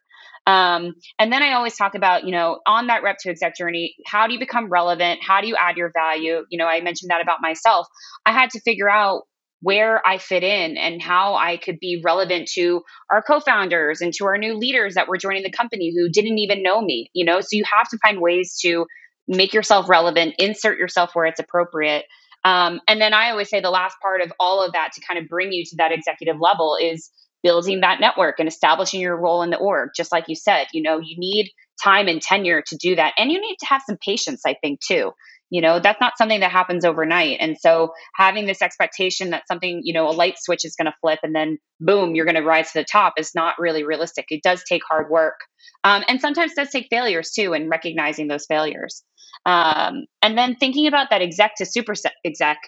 Um, 0.48 0.94
and 1.18 1.30
then 1.30 1.42
I 1.42 1.52
always 1.52 1.76
talk 1.76 1.94
about, 1.94 2.24
you 2.24 2.32
know, 2.32 2.60
on 2.66 2.86
that 2.86 3.02
rep 3.02 3.18
to 3.20 3.28
exec 3.28 3.54
journey, 3.54 3.94
how 4.06 4.26
do 4.26 4.32
you 4.32 4.38
become 4.38 4.70
relevant? 4.70 5.20
How 5.22 5.42
do 5.42 5.46
you 5.46 5.56
add 5.56 5.76
your 5.76 5.92
value? 5.94 6.46
You 6.48 6.58
know, 6.58 6.64
I 6.66 6.80
mentioned 6.80 7.10
that 7.10 7.20
about 7.20 7.42
myself. 7.42 7.86
I 8.24 8.32
had 8.32 8.48
to 8.50 8.60
figure 8.60 8.88
out 8.88 9.24
where 9.60 10.00
I 10.06 10.16
fit 10.16 10.42
in 10.42 10.78
and 10.78 11.02
how 11.02 11.34
I 11.34 11.58
could 11.58 11.78
be 11.80 12.00
relevant 12.02 12.48
to 12.54 12.80
our 13.12 13.22
co-founders 13.22 14.00
and 14.00 14.14
to 14.14 14.24
our 14.24 14.38
new 14.38 14.56
leaders 14.56 14.94
that 14.94 15.06
were 15.06 15.18
joining 15.18 15.42
the 15.42 15.50
company 15.50 15.92
who 15.94 16.08
didn't 16.08 16.38
even 16.38 16.62
know 16.62 16.80
me, 16.80 17.10
you 17.12 17.26
know? 17.26 17.40
So 17.40 17.48
you 17.52 17.64
have 17.76 17.88
to 17.90 17.98
find 17.98 18.18
ways 18.20 18.56
to 18.62 18.86
make 19.26 19.52
yourself 19.52 19.86
relevant, 19.90 20.34
insert 20.38 20.78
yourself 20.78 21.10
where 21.12 21.26
it's 21.26 21.40
appropriate. 21.40 22.06
Um, 22.44 22.80
and 22.88 23.02
then 23.02 23.12
I 23.12 23.30
always 23.30 23.50
say 23.50 23.60
the 23.60 23.68
last 23.68 23.96
part 24.00 24.22
of 24.22 24.32
all 24.40 24.64
of 24.64 24.72
that 24.72 24.92
to 24.94 25.02
kind 25.06 25.20
of 25.20 25.28
bring 25.28 25.52
you 25.52 25.64
to 25.66 25.76
that 25.76 25.92
executive 25.92 26.40
level 26.40 26.78
is 26.80 27.10
building 27.42 27.80
that 27.80 28.00
network 28.00 28.36
and 28.38 28.48
establishing 28.48 29.00
your 29.00 29.16
role 29.16 29.42
in 29.42 29.50
the 29.50 29.58
org. 29.58 29.90
Just 29.96 30.12
like 30.12 30.24
you 30.28 30.34
said, 30.34 30.66
you 30.72 30.82
know, 30.82 30.98
you 30.98 31.16
need 31.18 31.50
time 31.82 32.08
and 32.08 32.20
tenure 32.20 32.62
to 32.66 32.76
do 32.76 32.96
that. 32.96 33.14
And 33.16 33.30
you 33.30 33.40
need 33.40 33.56
to 33.60 33.66
have 33.66 33.82
some 33.86 33.96
patience, 33.96 34.42
I 34.46 34.54
think, 34.54 34.80
too. 34.80 35.12
You 35.50 35.62
know, 35.62 35.80
that's 35.80 36.00
not 36.00 36.18
something 36.18 36.40
that 36.40 36.50
happens 36.50 36.84
overnight. 36.84 37.38
And 37.40 37.56
so 37.58 37.94
having 38.14 38.44
this 38.44 38.60
expectation 38.60 39.30
that 39.30 39.48
something, 39.48 39.80
you 39.82 39.94
know, 39.94 40.08
a 40.08 40.12
light 40.12 40.34
switch 40.38 40.64
is 40.64 40.76
going 40.76 40.86
to 40.86 40.94
flip 41.00 41.20
and 41.22 41.34
then 41.34 41.58
boom, 41.80 42.14
you're 42.14 42.26
going 42.26 42.34
to 42.34 42.42
rise 42.42 42.72
to 42.72 42.80
the 42.80 42.84
top 42.84 43.14
is 43.16 43.34
not 43.34 43.54
really 43.58 43.82
realistic. 43.82 44.26
It 44.28 44.42
does 44.42 44.62
take 44.68 44.82
hard 44.86 45.08
work. 45.08 45.40
Um, 45.84 46.04
and 46.06 46.20
sometimes 46.20 46.52
does 46.54 46.68
take 46.68 46.88
failures 46.90 47.30
too, 47.30 47.54
and 47.54 47.70
recognizing 47.70 48.28
those 48.28 48.44
failures. 48.46 49.02
Um, 49.46 50.04
and 50.20 50.36
then 50.36 50.56
thinking 50.56 50.86
about 50.86 51.10
that 51.10 51.22
exec 51.22 51.54
to 51.56 51.66
super 51.66 51.94
exec 52.26 52.58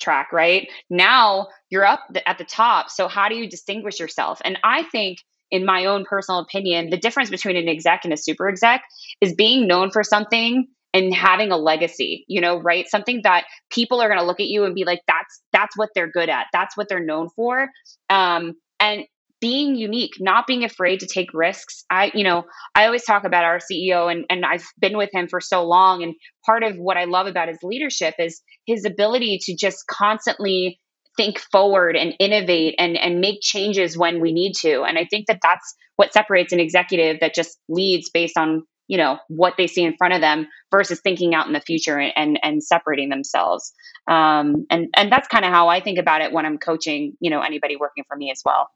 track, 0.00 0.32
right? 0.32 0.68
Now 0.90 1.48
you're 1.70 1.84
up 1.84 2.00
at 2.26 2.38
the 2.38 2.44
top. 2.44 2.90
So 2.90 3.08
how 3.08 3.28
do 3.28 3.34
you 3.34 3.48
distinguish 3.48 4.00
yourself? 4.00 4.40
And 4.44 4.58
I 4.62 4.82
think 4.84 5.18
in 5.50 5.64
my 5.64 5.86
own 5.86 6.04
personal 6.04 6.40
opinion, 6.40 6.90
the 6.90 6.96
difference 6.96 7.30
between 7.30 7.56
an 7.56 7.68
exec 7.68 8.04
and 8.04 8.12
a 8.12 8.16
super 8.16 8.48
exec 8.48 8.82
is 9.20 9.34
being 9.34 9.66
known 9.66 9.90
for 9.90 10.02
something 10.02 10.66
and 10.92 11.14
having 11.14 11.52
a 11.52 11.56
legacy, 11.56 12.24
you 12.26 12.40
know, 12.40 12.58
right? 12.58 12.88
Something 12.88 13.20
that 13.24 13.44
people 13.70 14.00
are 14.00 14.08
going 14.08 14.20
to 14.20 14.24
look 14.24 14.40
at 14.40 14.46
you 14.46 14.64
and 14.64 14.74
be 14.74 14.84
like, 14.84 15.02
that's, 15.06 15.42
that's 15.52 15.76
what 15.76 15.90
they're 15.94 16.10
good 16.10 16.28
at. 16.28 16.46
That's 16.52 16.76
what 16.76 16.88
they're 16.88 17.04
known 17.04 17.28
for. 17.36 17.68
Um, 18.08 18.54
and 18.80 19.04
being 19.40 19.76
unique, 19.76 20.14
not 20.18 20.46
being 20.46 20.64
afraid 20.64 21.00
to 21.00 21.06
take 21.06 21.34
risks. 21.34 21.84
I, 21.90 22.10
you 22.14 22.24
know, 22.24 22.44
I 22.76 22.84
always 22.84 23.04
talk 23.04 23.24
about 23.24 23.42
our 23.42 23.58
CEO 23.58 24.12
and, 24.12 24.26
and 24.28 24.44
I've 24.44 24.66
been 24.78 24.98
with 24.98 25.08
him 25.10 25.28
for 25.28 25.40
so 25.40 25.64
long. 25.64 26.02
And 26.02 26.14
part 26.44 26.62
of 26.62 26.76
what 26.76 26.98
I 26.98 27.04
love 27.04 27.26
about 27.26 27.48
his 27.48 27.58
leadership 27.62 28.16
is 28.18 28.42
his 28.66 28.84
ability 28.84 29.38
to 29.44 29.56
just 29.56 29.86
constantly 29.86 30.78
think 31.16 31.38
forward 31.38 31.96
and 31.96 32.12
innovate 32.20 32.74
and, 32.78 32.98
and 32.98 33.18
make 33.22 33.38
changes 33.40 33.96
when 33.96 34.20
we 34.20 34.30
need 34.30 34.52
to. 34.60 34.82
And 34.82 34.98
I 34.98 35.06
think 35.08 35.26
that 35.28 35.38
that's 35.42 35.74
what 35.96 36.12
separates 36.12 36.52
an 36.52 36.60
executive 36.60 37.20
that 37.20 37.34
just 37.34 37.58
leads 37.66 38.10
based 38.10 38.36
on, 38.36 38.64
you 38.88 38.98
know, 38.98 39.20
what 39.28 39.54
they 39.56 39.68
see 39.68 39.82
in 39.82 39.96
front 39.96 40.12
of 40.12 40.20
them 40.20 40.46
versus 40.70 41.00
thinking 41.02 41.34
out 41.34 41.46
in 41.46 41.54
the 41.54 41.60
future 41.60 41.98
and, 41.98 42.12
and, 42.14 42.38
and 42.42 42.62
separating 42.62 43.08
themselves. 43.08 43.72
Um, 44.06 44.66
and, 44.68 44.88
and 44.94 45.10
that's 45.10 45.28
kind 45.28 45.46
of 45.46 45.50
how 45.50 45.68
I 45.68 45.80
think 45.80 45.98
about 45.98 46.20
it 46.20 46.30
when 46.30 46.44
I'm 46.44 46.58
coaching, 46.58 47.16
you 47.20 47.30
know, 47.30 47.40
anybody 47.40 47.76
working 47.76 48.04
for 48.06 48.18
me 48.18 48.30
as 48.30 48.42
well. 48.44 48.68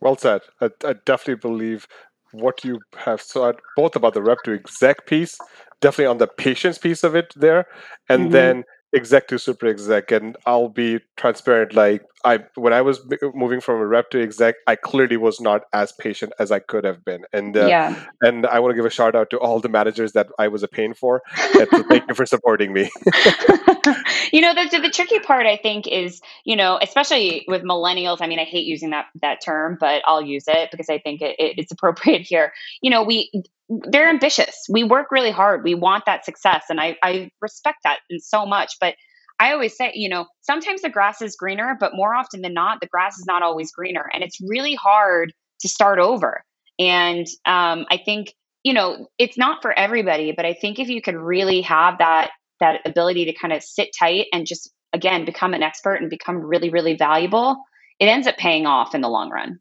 Well 0.00 0.16
said. 0.16 0.40
I, 0.60 0.70
I 0.84 0.94
definitely 0.94 1.36
believe 1.36 1.86
what 2.32 2.64
you 2.64 2.80
have 2.96 3.20
said 3.20 3.56
both 3.76 3.96
about 3.96 4.14
the 4.14 4.22
rep 4.22 4.38
to 4.44 4.52
exec 4.52 5.06
piece, 5.06 5.38
definitely 5.80 6.06
on 6.06 6.18
the 6.18 6.26
patience 6.26 6.78
piece 6.78 7.04
of 7.04 7.14
it 7.14 7.32
there, 7.36 7.66
and 8.08 8.24
mm-hmm. 8.24 8.32
then 8.32 8.64
exec 8.94 9.28
to 9.28 9.38
super 9.38 9.66
exec. 9.66 10.10
And 10.10 10.36
I'll 10.46 10.68
be 10.68 11.00
transparent. 11.16 11.74
Like 11.74 12.02
I, 12.24 12.40
when 12.54 12.72
I 12.72 12.82
was 12.82 13.00
moving 13.34 13.60
from 13.60 13.80
a 13.80 13.86
rep 13.86 14.10
to 14.10 14.22
exec, 14.22 14.56
I 14.66 14.76
clearly 14.76 15.16
was 15.16 15.40
not 15.40 15.62
as 15.72 15.92
patient 15.92 16.32
as 16.38 16.50
I 16.50 16.58
could 16.58 16.84
have 16.84 17.04
been. 17.04 17.24
And 17.32 17.56
uh, 17.56 17.66
yeah. 17.66 18.04
and 18.20 18.46
I 18.46 18.60
want 18.60 18.72
to 18.72 18.76
give 18.76 18.84
a 18.84 18.90
shout 18.90 19.14
out 19.14 19.30
to 19.30 19.38
all 19.38 19.60
the 19.60 19.68
managers 19.68 20.12
that 20.12 20.28
I 20.38 20.48
was 20.48 20.62
a 20.62 20.68
pain 20.68 20.94
for. 20.94 21.22
thank 21.34 22.08
you 22.08 22.14
for 22.14 22.26
supporting 22.26 22.72
me. 22.72 22.90
you 24.32 24.40
know, 24.40 24.54
the, 24.54 24.80
the 24.82 24.90
tricky 24.92 25.18
part 25.20 25.46
I 25.46 25.56
think 25.56 25.86
is, 25.86 26.20
you 26.44 26.56
know, 26.56 26.78
especially 26.80 27.44
with 27.48 27.62
millennials. 27.62 28.18
I 28.20 28.26
mean, 28.26 28.38
I 28.38 28.44
hate 28.44 28.66
using 28.66 28.90
that 28.90 29.06
that 29.22 29.40
term, 29.44 29.76
but 29.80 30.02
I'll 30.06 30.22
use 30.22 30.44
it 30.46 30.70
because 30.70 30.88
I 30.88 30.98
think 30.98 31.22
it, 31.22 31.36
it, 31.38 31.58
it's 31.58 31.72
appropriate 31.72 32.22
here. 32.22 32.52
You 32.82 32.90
know, 32.90 33.02
we 33.02 33.30
they're 33.68 34.08
ambitious. 34.08 34.66
We 34.68 34.84
work 34.84 35.10
really 35.10 35.30
hard. 35.30 35.64
We 35.64 35.74
want 35.74 36.04
that 36.06 36.24
success, 36.24 36.64
and 36.68 36.80
I 36.80 36.96
I 37.02 37.30
respect 37.40 37.78
that 37.84 38.00
so 38.18 38.44
much, 38.44 38.76
but 38.80 38.94
I 39.40 39.52
always 39.52 39.74
say, 39.76 39.90
you 39.94 40.08
know, 40.08 40.26
sometimes 40.42 40.82
the 40.82 40.90
grass 40.90 41.22
is 41.22 41.34
greener, 41.34 41.76
but 41.80 41.94
more 41.94 42.14
often 42.14 42.42
than 42.42 42.52
not, 42.54 42.80
the 42.80 42.86
grass 42.86 43.18
is 43.18 43.24
not 43.26 43.42
always 43.42 43.72
greener. 43.72 44.08
And 44.12 44.22
it's 44.22 44.38
really 44.40 44.74
hard 44.74 45.32
to 45.60 45.68
start 45.68 45.98
over. 45.98 46.44
And 46.78 47.26
um, 47.46 47.86
I 47.90 48.00
think 48.04 48.34
you 48.62 48.74
know 48.74 49.08
it's 49.18 49.38
not 49.38 49.62
for 49.62 49.78
everybody, 49.78 50.32
but 50.32 50.44
I 50.44 50.54
think 50.54 50.78
if 50.78 50.88
you 50.88 51.00
could 51.00 51.16
really 51.16 51.62
have 51.62 51.98
that 51.98 52.30
that 52.60 52.80
ability 52.84 53.24
to 53.26 53.32
kind 53.32 53.52
of 53.52 53.62
sit 53.62 53.90
tight 53.98 54.26
and 54.32 54.46
just 54.46 54.70
again 54.92 55.24
become 55.24 55.54
an 55.54 55.62
expert 55.62 55.94
and 55.94 56.10
become 56.10 56.38
really 56.38 56.70
really 56.70 56.96
valuable, 56.96 57.62
it 57.98 58.06
ends 58.06 58.26
up 58.26 58.36
paying 58.36 58.66
off 58.66 58.94
in 58.94 59.00
the 59.00 59.08
long 59.08 59.30
run. 59.30 59.58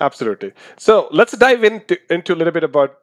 Absolutely. 0.00 0.52
So 0.78 1.08
let's 1.10 1.36
dive 1.36 1.62
into 1.62 1.98
into 2.12 2.32
a 2.32 2.36
little 2.36 2.52
bit 2.52 2.64
about 2.64 2.96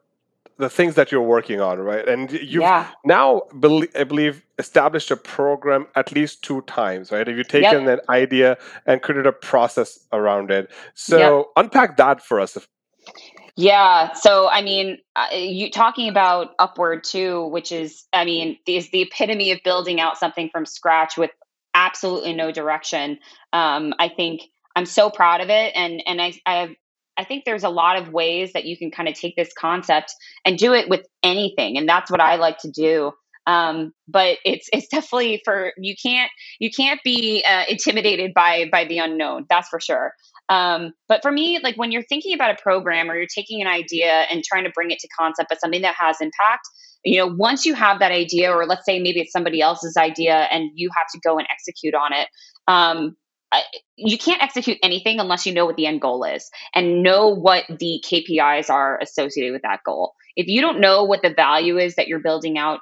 the 0.58 0.68
things 0.68 0.94
that 0.96 1.10
you're 1.12 1.22
working 1.22 1.60
on, 1.60 1.78
right? 1.78 2.06
And 2.06 2.32
you've 2.32 2.62
yeah. 2.62 2.88
now, 3.04 3.42
I 3.94 4.04
believe, 4.04 4.44
established 4.58 5.10
a 5.10 5.16
program 5.16 5.86
at 5.94 6.12
least 6.12 6.42
two 6.42 6.62
times, 6.62 7.12
right? 7.12 7.26
Have 7.26 7.36
you 7.36 7.44
taken 7.44 7.84
yep. 7.84 7.98
an 7.98 8.00
idea 8.08 8.58
and 8.84 9.00
created 9.00 9.26
a 9.26 9.32
process 9.32 10.00
around 10.12 10.50
it? 10.50 10.70
So 10.94 11.18
yep. 11.18 11.46
unpack 11.56 11.96
that 11.96 12.22
for 12.22 12.40
us. 12.40 12.58
Yeah. 13.56 14.12
So, 14.12 14.48
I 14.48 14.62
mean, 14.62 14.98
uh, 15.16 15.28
you 15.32 15.70
talking 15.70 16.08
about 16.08 16.54
Upward 16.58 17.04
too, 17.04 17.46
which 17.46 17.72
is, 17.72 18.04
I 18.12 18.24
mean, 18.24 18.58
is 18.66 18.90
the 18.90 19.02
epitome 19.02 19.50
of 19.52 19.60
building 19.64 20.00
out 20.00 20.18
something 20.18 20.50
from 20.50 20.66
scratch 20.66 21.16
with 21.16 21.30
absolutely 21.74 22.32
no 22.34 22.50
direction. 22.50 23.18
Um, 23.52 23.94
I 23.98 24.08
think 24.08 24.42
I'm 24.76 24.86
so 24.86 25.10
proud 25.10 25.40
of 25.40 25.50
it, 25.50 25.72
and 25.74 26.02
and 26.06 26.20
I 26.20 26.34
I 26.46 26.54
have 26.56 26.70
I 27.18 27.24
think 27.24 27.44
there's 27.44 27.64
a 27.64 27.68
lot 27.68 28.00
of 28.00 28.12
ways 28.12 28.52
that 28.52 28.64
you 28.64 28.78
can 28.78 28.90
kind 28.90 29.08
of 29.08 29.14
take 29.14 29.36
this 29.36 29.52
concept 29.52 30.14
and 30.44 30.56
do 30.56 30.72
it 30.72 30.88
with 30.88 31.04
anything, 31.22 31.76
and 31.76 31.88
that's 31.88 32.10
what 32.10 32.20
I 32.20 32.36
like 32.36 32.58
to 32.58 32.70
do. 32.70 33.12
Um, 33.46 33.92
but 34.06 34.38
it's 34.44 34.68
it's 34.72 34.88
definitely 34.88 35.40
for 35.44 35.72
you 35.78 35.94
can't 36.00 36.30
you 36.58 36.70
can't 36.70 37.00
be 37.02 37.42
uh, 37.48 37.64
intimidated 37.68 38.34
by 38.34 38.68
by 38.70 38.84
the 38.84 38.98
unknown. 38.98 39.46
That's 39.48 39.68
for 39.68 39.80
sure. 39.80 40.12
Um, 40.50 40.92
but 41.08 41.22
for 41.22 41.32
me, 41.32 41.58
like 41.62 41.76
when 41.76 41.90
you're 41.90 42.04
thinking 42.04 42.34
about 42.34 42.50
a 42.50 42.62
program 42.62 43.10
or 43.10 43.16
you're 43.16 43.26
taking 43.34 43.60
an 43.60 43.66
idea 43.66 44.26
and 44.30 44.44
trying 44.44 44.64
to 44.64 44.70
bring 44.70 44.90
it 44.90 44.98
to 45.00 45.08
concept, 45.18 45.48
but 45.48 45.60
something 45.60 45.82
that 45.82 45.94
has 45.98 46.20
impact, 46.20 46.68
you 47.04 47.18
know, 47.18 47.26
once 47.26 47.66
you 47.66 47.74
have 47.74 47.98
that 47.98 48.12
idea, 48.12 48.52
or 48.52 48.66
let's 48.66 48.84
say 48.84 48.98
maybe 48.98 49.20
it's 49.20 49.32
somebody 49.32 49.60
else's 49.60 49.96
idea 49.96 50.46
and 50.50 50.70
you 50.74 50.90
have 50.96 51.06
to 51.12 51.20
go 51.20 51.38
and 51.38 51.46
execute 51.50 51.94
on 51.94 52.12
it, 52.12 52.28
um, 52.66 53.16
you 53.96 54.18
can't 54.18 54.42
execute 54.42 54.78
anything 54.82 55.20
unless 55.20 55.46
you 55.46 55.52
know 55.52 55.66
what 55.66 55.76
the 55.76 55.86
end 55.86 56.00
goal 56.00 56.24
is 56.24 56.50
and 56.74 57.02
know 57.02 57.28
what 57.28 57.64
the 57.68 58.02
KPIs 58.04 58.70
are 58.70 58.98
associated 59.00 59.52
with 59.52 59.62
that 59.62 59.80
goal. 59.84 60.14
If 60.36 60.48
you 60.48 60.60
don't 60.60 60.80
know 60.80 61.04
what 61.04 61.22
the 61.22 61.32
value 61.34 61.78
is 61.78 61.96
that 61.96 62.08
you're 62.08 62.20
building 62.20 62.58
out 62.58 62.80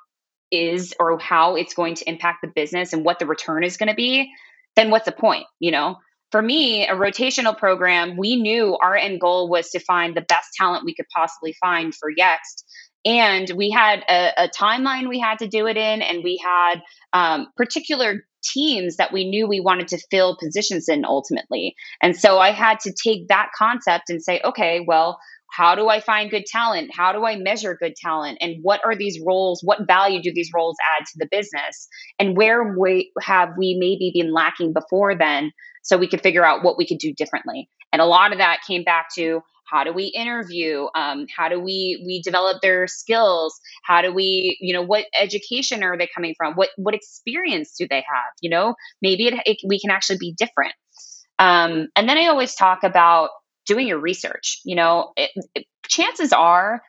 is 0.50 0.94
or 1.00 1.18
how 1.18 1.56
it's 1.56 1.74
going 1.74 1.94
to 1.96 2.08
impact 2.08 2.38
the 2.42 2.52
business 2.54 2.92
and 2.92 3.04
what 3.04 3.18
the 3.18 3.26
return 3.26 3.64
is 3.64 3.76
going 3.76 3.88
to 3.88 3.94
be, 3.94 4.30
then 4.74 4.90
what's 4.90 5.06
the 5.06 5.12
point, 5.12 5.46
you 5.58 5.70
know? 5.70 5.96
For 6.32 6.42
me, 6.42 6.86
a 6.86 6.94
rotational 6.94 7.56
program, 7.56 8.16
we 8.16 8.36
knew 8.36 8.76
our 8.76 8.96
end 8.96 9.20
goal 9.20 9.48
was 9.48 9.70
to 9.70 9.78
find 9.78 10.16
the 10.16 10.22
best 10.22 10.48
talent 10.58 10.84
we 10.84 10.94
could 10.94 11.06
possibly 11.14 11.54
find 11.60 11.94
for 11.94 12.10
Yext 12.12 12.64
and 13.06 13.48
we 13.56 13.70
had 13.70 14.02
a, 14.10 14.32
a, 14.44 14.48
timeline 14.48 15.08
we 15.08 15.20
had 15.20 15.38
to 15.38 15.46
do 15.46 15.66
it 15.68 15.76
in 15.76 16.02
and 16.02 16.24
we 16.24 16.42
had 16.44 16.82
um, 17.12 17.46
particular 17.56 18.24
teams 18.52 18.96
that 18.96 19.12
we 19.12 19.28
knew 19.28 19.46
we 19.46 19.60
wanted 19.60 19.88
to 19.88 19.98
fill 20.10 20.36
positions 20.36 20.88
in 20.88 21.04
ultimately. 21.04 21.74
And 22.02 22.16
so 22.16 22.38
I 22.38 22.50
had 22.50 22.80
to 22.80 22.92
take 22.92 23.28
that 23.28 23.50
concept 23.56 24.10
and 24.10 24.22
say, 24.22 24.40
okay, 24.44 24.84
well, 24.86 25.18
how 25.50 25.74
do 25.74 25.88
I 25.88 26.00
find 26.00 26.30
good 26.30 26.44
talent? 26.44 26.90
How 26.94 27.12
do 27.12 27.24
I 27.24 27.36
measure 27.36 27.76
good 27.80 27.94
talent? 27.96 28.38
And 28.40 28.56
what 28.62 28.80
are 28.84 28.96
these 28.96 29.20
roles? 29.24 29.62
What 29.62 29.86
value 29.86 30.20
do 30.20 30.32
these 30.34 30.50
roles 30.54 30.76
add 30.98 31.06
to 31.06 31.18
the 31.18 31.28
business? 31.30 31.88
And 32.18 32.36
where 32.36 32.74
we 32.76 33.12
have 33.22 33.50
we 33.56 33.76
maybe 33.78 34.10
been 34.12 34.32
lacking 34.32 34.72
before 34.72 35.16
then 35.16 35.52
so 35.82 35.96
we 35.96 36.08
could 36.08 36.20
figure 36.22 36.44
out 36.44 36.64
what 36.64 36.76
we 36.76 36.86
could 36.86 36.98
do 36.98 37.14
differently. 37.14 37.70
And 37.92 38.02
a 38.02 38.06
lot 38.06 38.32
of 38.32 38.38
that 38.38 38.58
came 38.66 38.82
back 38.82 39.06
to 39.14 39.42
how 39.70 39.84
do 39.84 39.92
we 39.92 40.06
interview? 40.06 40.86
Um, 40.94 41.26
how 41.34 41.48
do 41.48 41.60
we 41.60 42.02
we 42.06 42.22
develop 42.22 42.62
their 42.62 42.86
skills? 42.86 43.58
How 43.84 44.02
do 44.02 44.12
we 44.12 44.56
you 44.60 44.74
know 44.74 44.82
what 44.82 45.06
education 45.18 45.82
are 45.82 45.96
they 45.98 46.08
coming 46.14 46.34
from? 46.36 46.54
What 46.54 46.70
what 46.76 46.94
experience 46.94 47.74
do 47.78 47.86
they 47.88 47.96
have? 48.00 48.32
You 48.42 48.50
know 48.50 48.74
maybe 49.02 49.26
it, 49.28 49.34
it, 49.46 49.58
we 49.66 49.80
can 49.80 49.90
actually 49.90 50.18
be 50.18 50.34
different. 50.36 50.74
Um, 51.38 51.88
and 51.96 52.08
then 52.08 52.16
i 52.16 52.26
always 52.28 52.54
talk 52.54 52.82
about 52.82 53.30
doing 53.66 53.86
your 53.88 53.98
research 53.98 54.60
you 54.64 54.74
know 54.74 55.12
it, 55.16 55.30
chances 55.86 56.32
are 56.32 56.82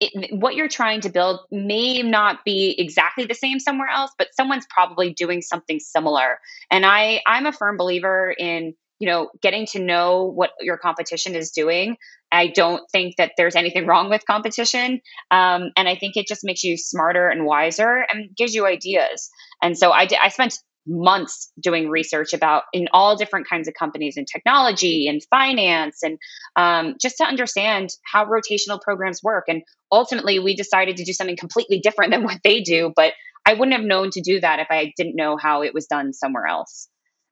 it, 0.00 0.34
what 0.40 0.54
you're 0.54 0.68
trying 0.68 1.02
to 1.02 1.10
build 1.10 1.40
may 1.50 2.02
not 2.02 2.44
be 2.44 2.74
exactly 2.78 3.26
the 3.26 3.34
same 3.34 3.58
somewhere 3.60 3.88
else 3.88 4.10
but 4.18 4.28
someone's 4.34 4.66
probably 4.70 5.12
doing 5.12 5.42
something 5.42 5.78
similar. 5.80 6.38
And 6.70 6.86
i 6.86 7.20
i'm 7.26 7.46
a 7.46 7.52
firm 7.52 7.76
believer 7.76 8.34
in 8.38 8.74
you 9.00 9.08
know, 9.08 9.30
getting 9.42 9.66
to 9.66 9.80
know 9.80 10.24
what 10.26 10.50
your 10.60 10.76
competition 10.76 11.34
is 11.34 11.50
doing. 11.50 11.96
I 12.30 12.46
don't 12.46 12.82
think 12.92 13.16
that 13.16 13.32
there's 13.36 13.56
anything 13.56 13.86
wrong 13.88 14.10
with 14.10 14.24
competition. 14.24 15.00
Um, 15.30 15.70
and 15.76 15.88
I 15.88 15.96
think 15.96 16.16
it 16.16 16.28
just 16.28 16.44
makes 16.44 16.62
you 16.62 16.76
smarter 16.76 17.28
and 17.28 17.44
wiser 17.44 18.04
and 18.12 18.36
gives 18.36 18.54
you 18.54 18.66
ideas. 18.66 19.30
And 19.60 19.76
so 19.76 19.90
I, 19.90 20.06
did, 20.06 20.18
I 20.22 20.28
spent 20.28 20.58
months 20.86 21.52
doing 21.60 21.88
research 21.88 22.32
about 22.32 22.64
in 22.72 22.88
all 22.92 23.16
different 23.16 23.48
kinds 23.48 23.68
of 23.68 23.74
companies 23.74 24.16
in 24.16 24.24
technology 24.24 25.08
and 25.08 25.22
finance 25.30 26.02
and 26.02 26.18
um, 26.56 26.94
just 27.00 27.18
to 27.18 27.24
understand 27.24 27.90
how 28.10 28.24
rotational 28.24 28.80
programs 28.80 29.22
work 29.22 29.44
and 29.48 29.62
ultimately 29.92 30.38
we 30.38 30.56
decided 30.56 30.96
to 30.96 31.04
do 31.04 31.12
something 31.12 31.36
completely 31.36 31.80
different 31.80 32.12
than 32.12 32.22
what 32.24 32.40
they 32.42 32.62
do 32.62 32.92
but 32.96 33.12
i 33.44 33.52
wouldn't 33.52 33.76
have 33.76 33.84
known 33.84 34.08
to 34.10 34.22
do 34.22 34.40
that 34.40 34.58
if 34.58 34.68
i 34.70 34.90
didn't 34.96 35.16
know 35.16 35.36
how 35.36 35.62
it 35.62 35.74
was 35.74 35.86
done 35.86 36.14
somewhere 36.14 36.46
else 36.46 36.88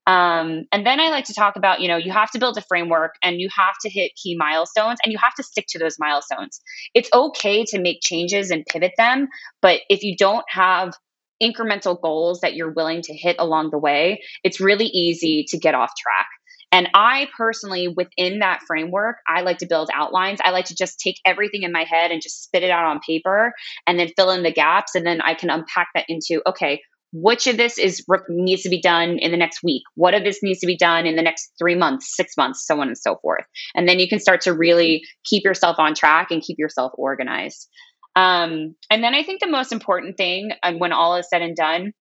um, 0.08 0.64
and 0.72 0.86
then 0.86 1.00
I 1.00 1.10
like 1.10 1.26
to 1.26 1.34
talk 1.34 1.56
about, 1.56 1.82
you 1.82 1.88
know, 1.88 1.98
you 1.98 2.10
have 2.10 2.30
to 2.30 2.38
build 2.38 2.56
a 2.56 2.62
framework 2.62 3.16
and 3.22 3.38
you 3.38 3.50
have 3.54 3.74
to 3.82 3.90
hit 3.90 4.12
key 4.16 4.36
milestones 4.38 4.98
and 5.04 5.12
you 5.12 5.18
have 5.18 5.34
to 5.34 5.42
stick 5.42 5.66
to 5.68 5.78
those 5.78 5.98
milestones. 5.98 6.62
It's 6.94 7.10
okay 7.12 7.64
to 7.66 7.78
make 7.78 7.98
changes 8.00 8.50
and 8.50 8.64
pivot 8.64 8.92
them, 8.96 9.28
but 9.60 9.82
if 9.90 10.02
you 10.02 10.16
don't 10.16 10.46
have 10.48 10.94
incremental 11.42 12.00
goals 12.00 12.40
that 12.40 12.54
you're 12.54 12.72
willing 12.72 13.02
to 13.02 13.14
hit 13.14 13.36
along 13.38 13.68
the 13.70 13.78
way, 13.78 14.22
it's 14.42 14.60
really 14.60 14.86
easy 14.86 15.44
to 15.48 15.58
get 15.58 15.74
off 15.74 15.92
track. 15.98 16.26
And 16.72 16.88
I 16.94 17.28
personally, 17.36 17.88
within 17.88 18.38
that 18.38 18.60
framework, 18.66 19.16
I 19.26 19.42
like 19.42 19.58
to 19.58 19.66
build 19.66 19.90
outlines. 19.92 20.40
I 20.42 20.50
like 20.52 20.66
to 20.66 20.74
just 20.74 21.00
take 21.00 21.16
everything 21.26 21.64
in 21.64 21.72
my 21.72 21.84
head 21.84 22.10
and 22.12 22.22
just 22.22 22.44
spit 22.44 22.62
it 22.62 22.70
out 22.70 22.86
on 22.86 23.00
paper 23.06 23.52
and 23.86 23.98
then 23.98 24.08
fill 24.16 24.30
in 24.30 24.42
the 24.42 24.52
gaps. 24.52 24.94
And 24.94 25.06
then 25.06 25.20
I 25.20 25.34
can 25.34 25.50
unpack 25.50 25.88
that 25.94 26.06
into, 26.08 26.42
okay, 26.46 26.80
which 27.12 27.46
of 27.46 27.56
this 27.56 27.78
is 27.78 28.04
needs 28.28 28.62
to 28.62 28.68
be 28.68 28.80
done 28.80 29.18
in 29.18 29.30
the 29.30 29.36
next 29.36 29.62
week? 29.62 29.82
What 29.94 30.14
of 30.14 30.24
this 30.24 30.42
needs 30.42 30.60
to 30.60 30.66
be 30.66 30.76
done 30.76 31.06
in 31.06 31.16
the 31.16 31.22
next 31.22 31.52
three 31.58 31.74
months 31.74 32.14
six 32.14 32.36
months 32.36 32.66
so 32.66 32.80
on 32.80 32.88
and 32.88 32.98
so 32.98 33.16
forth? 33.16 33.44
And 33.74 33.88
then 33.88 33.98
you 33.98 34.08
can 34.08 34.20
start 34.20 34.42
to 34.42 34.52
really 34.52 35.02
keep 35.24 35.44
yourself 35.44 35.76
on 35.78 35.94
track 35.94 36.30
and 36.30 36.42
keep 36.42 36.58
yourself 36.58 36.92
organized. 36.96 37.68
Um, 38.16 38.74
and 38.90 39.04
then 39.04 39.14
i 39.14 39.22
think 39.22 39.40
the 39.40 39.46
most 39.46 39.70
important 39.70 40.16
thing 40.16 40.50
and 40.62 40.80
when 40.80 40.92
all 40.92 41.16
is 41.16 41.28
said 41.28 41.40
and 41.40 41.54
done 41.54 41.92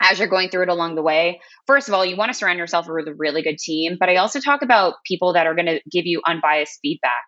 as 0.00 0.20
you're 0.20 0.28
going 0.28 0.50
through 0.50 0.62
it 0.62 0.68
along 0.68 0.94
the 0.94 1.02
way 1.02 1.40
first 1.66 1.88
of 1.88 1.94
all 1.94 2.04
you 2.04 2.16
want 2.16 2.30
to 2.30 2.38
surround 2.38 2.58
yourself 2.58 2.86
with 2.88 3.08
a 3.08 3.14
really 3.14 3.42
good 3.42 3.58
team 3.58 3.96
but 3.98 4.08
i 4.08 4.16
also 4.16 4.38
talk 4.38 4.62
about 4.62 4.94
people 5.04 5.32
that 5.32 5.48
are 5.48 5.56
going 5.56 5.66
to 5.66 5.80
give 5.90 6.06
you 6.06 6.22
unbiased 6.24 6.78
feedback 6.80 7.24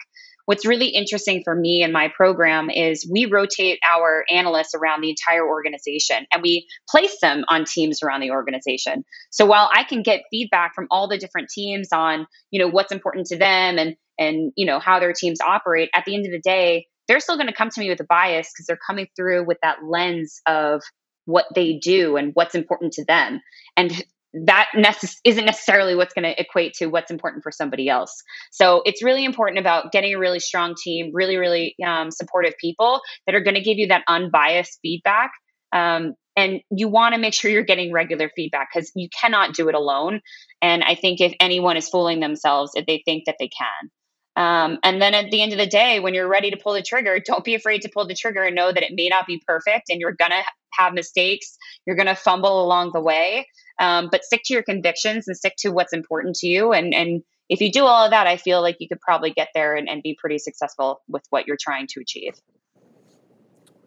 What's 0.51 0.67
really 0.67 0.89
interesting 0.89 1.43
for 1.45 1.55
me 1.55 1.85
and 1.85 1.93
my 1.93 2.09
program 2.09 2.71
is 2.71 3.09
we 3.09 3.27
rotate 3.27 3.79
our 3.89 4.25
analysts 4.29 4.75
around 4.75 5.01
the 5.01 5.11
entire 5.11 5.47
organization 5.47 6.27
and 6.33 6.43
we 6.43 6.67
place 6.91 7.21
them 7.23 7.45
on 7.47 7.67
teams 7.67 8.03
around 8.03 8.21
the 8.21 8.33
organization. 8.33 9.05
So 9.31 9.47
while 9.47 9.71
I 9.73 9.85
can 9.85 10.03
get 10.03 10.23
feedback 10.29 10.75
from 10.75 10.89
all 10.91 11.07
the 11.07 11.19
different 11.19 11.51
teams 11.51 11.91
on, 11.93 12.27
you 12.51 12.59
know, 12.59 12.67
what's 12.69 12.91
important 12.91 13.29
to 13.29 13.39
them 13.39 13.79
and 13.79 13.95
and 14.19 14.51
you 14.57 14.67
know 14.67 14.81
how 14.81 14.99
their 14.99 15.13
teams 15.13 15.41
operate, 15.41 15.89
at 15.95 16.05
the 16.05 16.17
end 16.17 16.27
of 16.27 16.33
the 16.33 16.41
day, 16.41 16.89
they're 17.07 17.21
still 17.21 17.37
going 17.37 17.47
to 17.47 17.55
come 17.55 17.71
to 17.71 17.79
me 17.79 17.89
with 17.89 18.01
a 18.01 18.05
bias 18.09 18.51
because 18.53 18.67
they're 18.67 18.77
coming 18.85 19.07
through 19.15 19.47
with 19.47 19.59
that 19.63 19.85
lens 19.85 20.41
of 20.49 20.83
what 21.27 21.45
they 21.55 21.79
do 21.79 22.17
and 22.17 22.33
what's 22.35 22.57
important 22.57 22.95
to 22.95 23.05
them. 23.05 23.41
And 23.77 23.93
that 24.33 24.67
necess- 24.77 25.19
isn't 25.25 25.45
necessarily 25.45 25.95
what's 25.95 26.15
going 26.15 26.23
to 26.23 26.41
equate 26.41 26.75
to 26.75 26.87
what's 26.87 27.11
important 27.11 27.43
for 27.43 27.51
somebody 27.51 27.89
else. 27.89 28.23
So 28.51 28.83
it's 28.85 29.03
really 29.03 29.25
important 29.25 29.59
about 29.59 29.93
getting 29.93 30.15
a 30.15 30.19
really 30.19 30.41
strong 30.41 30.75
team, 30.81 31.11
really, 31.13 31.37
really 31.37 31.75
um, 31.85 32.11
supportive 32.11 32.55
people 32.61 33.01
that 33.27 33.35
are 33.35 33.41
going 33.41 33.57
to 33.57 33.61
give 33.61 33.79
you 33.79 33.89
that 33.89 34.05
unbiased 34.09 34.79
feedback. 34.83 35.33
Um, 35.73 36.15
and 36.37 36.61
you 36.71 36.89
want 36.89 37.15
to 37.15 37.21
make 37.21 37.35
sure 37.35 37.51
you're 37.51 37.65
getting 37.65 37.93
regular 37.93 38.31
feedback 38.35 38.69
because 38.73 38.91
you 38.95 39.09
cannot 39.09 39.55
do 39.55 39.69
it 39.69 39.75
alone. 39.75 40.21
And 40.63 40.83
I 40.85 40.95
think 40.95 41.21
if 41.21 41.35
anyone 41.41 41.77
is 41.77 41.89
fooling 41.89 42.21
themselves, 42.21 42.73
if 42.75 42.87
they 42.87 43.03
think 43.05 43.25
that 43.27 43.37
they 43.39 43.49
can. 43.49 43.91
Um, 44.37 44.79
and 44.83 45.03
then 45.03 45.15
at 45.15 45.31
the 45.31 45.43
end 45.43 45.53
of 45.53 45.59
the 45.59 45.67
day, 45.67 46.01
when 46.01 46.15
you're 46.15 46.29
ready 46.29 46.51
to 46.51 46.57
pull 46.57 46.73
the 46.73 46.83
trigger, 46.83 47.21
don't 47.25 47.45
be 47.45 47.55
afraid 47.55 47.83
to 47.83 47.91
pull 47.93 48.07
the 48.07 48.15
trigger 48.15 48.43
and 48.43 48.55
know 48.55 48.73
that 48.73 48.83
it 48.83 48.93
may 48.95 49.09
not 49.09 49.27
be 49.27 49.43
perfect 49.47 49.91
and 49.91 50.01
you're 50.01 50.13
going 50.13 50.31
to 50.31 50.43
have 50.73 50.95
mistakes. 50.95 51.57
You're 51.87 51.97
going 51.97 52.07
to 52.07 52.15
fumble 52.15 52.65
along 52.65 52.93
the 52.93 53.01
way. 53.01 53.47
Um, 53.81 54.09
but 54.11 54.25
stick 54.25 54.43
to 54.47 54.55
your 54.55 54.63
convictions 54.63 55.27
and 55.27 55.37
stick 55.37 55.55
to 55.59 55.71
what's 55.71 55.93
important 55.93 56.37
to 56.37 56.47
you. 56.47 56.73
And, 56.73 56.95
and 56.95 57.23
if 57.49 57.61
you 57.61 57.73
do 57.73 57.85
all 57.85 58.05
of 58.05 58.11
that, 58.13 58.27
I 58.27 58.37
feel 58.37 58.63
like 58.63 58.77
you 58.79 58.89
could 58.89 59.01
probably 59.01 59.33
get 59.33 59.49
there 59.55 59.75
and, 59.75 59.89
and 59.89 60.03
be 60.03 60.17
pretty 60.19 60.39
successful 60.39 61.03
with 61.09 61.25
what 61.31 61.47
you're 61.47 61.59
trying 61.61 61.87
to 61.89 62.01
achieve. 62.01 62.35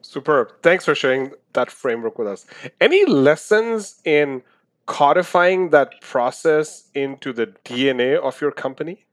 Superb. 0.02 0.52
Thanks 0.62 0.86
for 0.86 0.94
sharing 0.94 1.32
that 1.54 1.72
framework 1.72 2.20
with 2.20 2.28
us. 2.28 2.46
Any 2.82 3.06
lessons 3.06 4.02
in 4.04 4.44
codifying 4.86 5.70
that 5.70 6.02
process 6.02 6.90
into 6.94 7.32
the 7.32 7.48
DNA 7.48 8.18
of 8.18 8.42
your 8.42 8.52
company? 8.52 9.06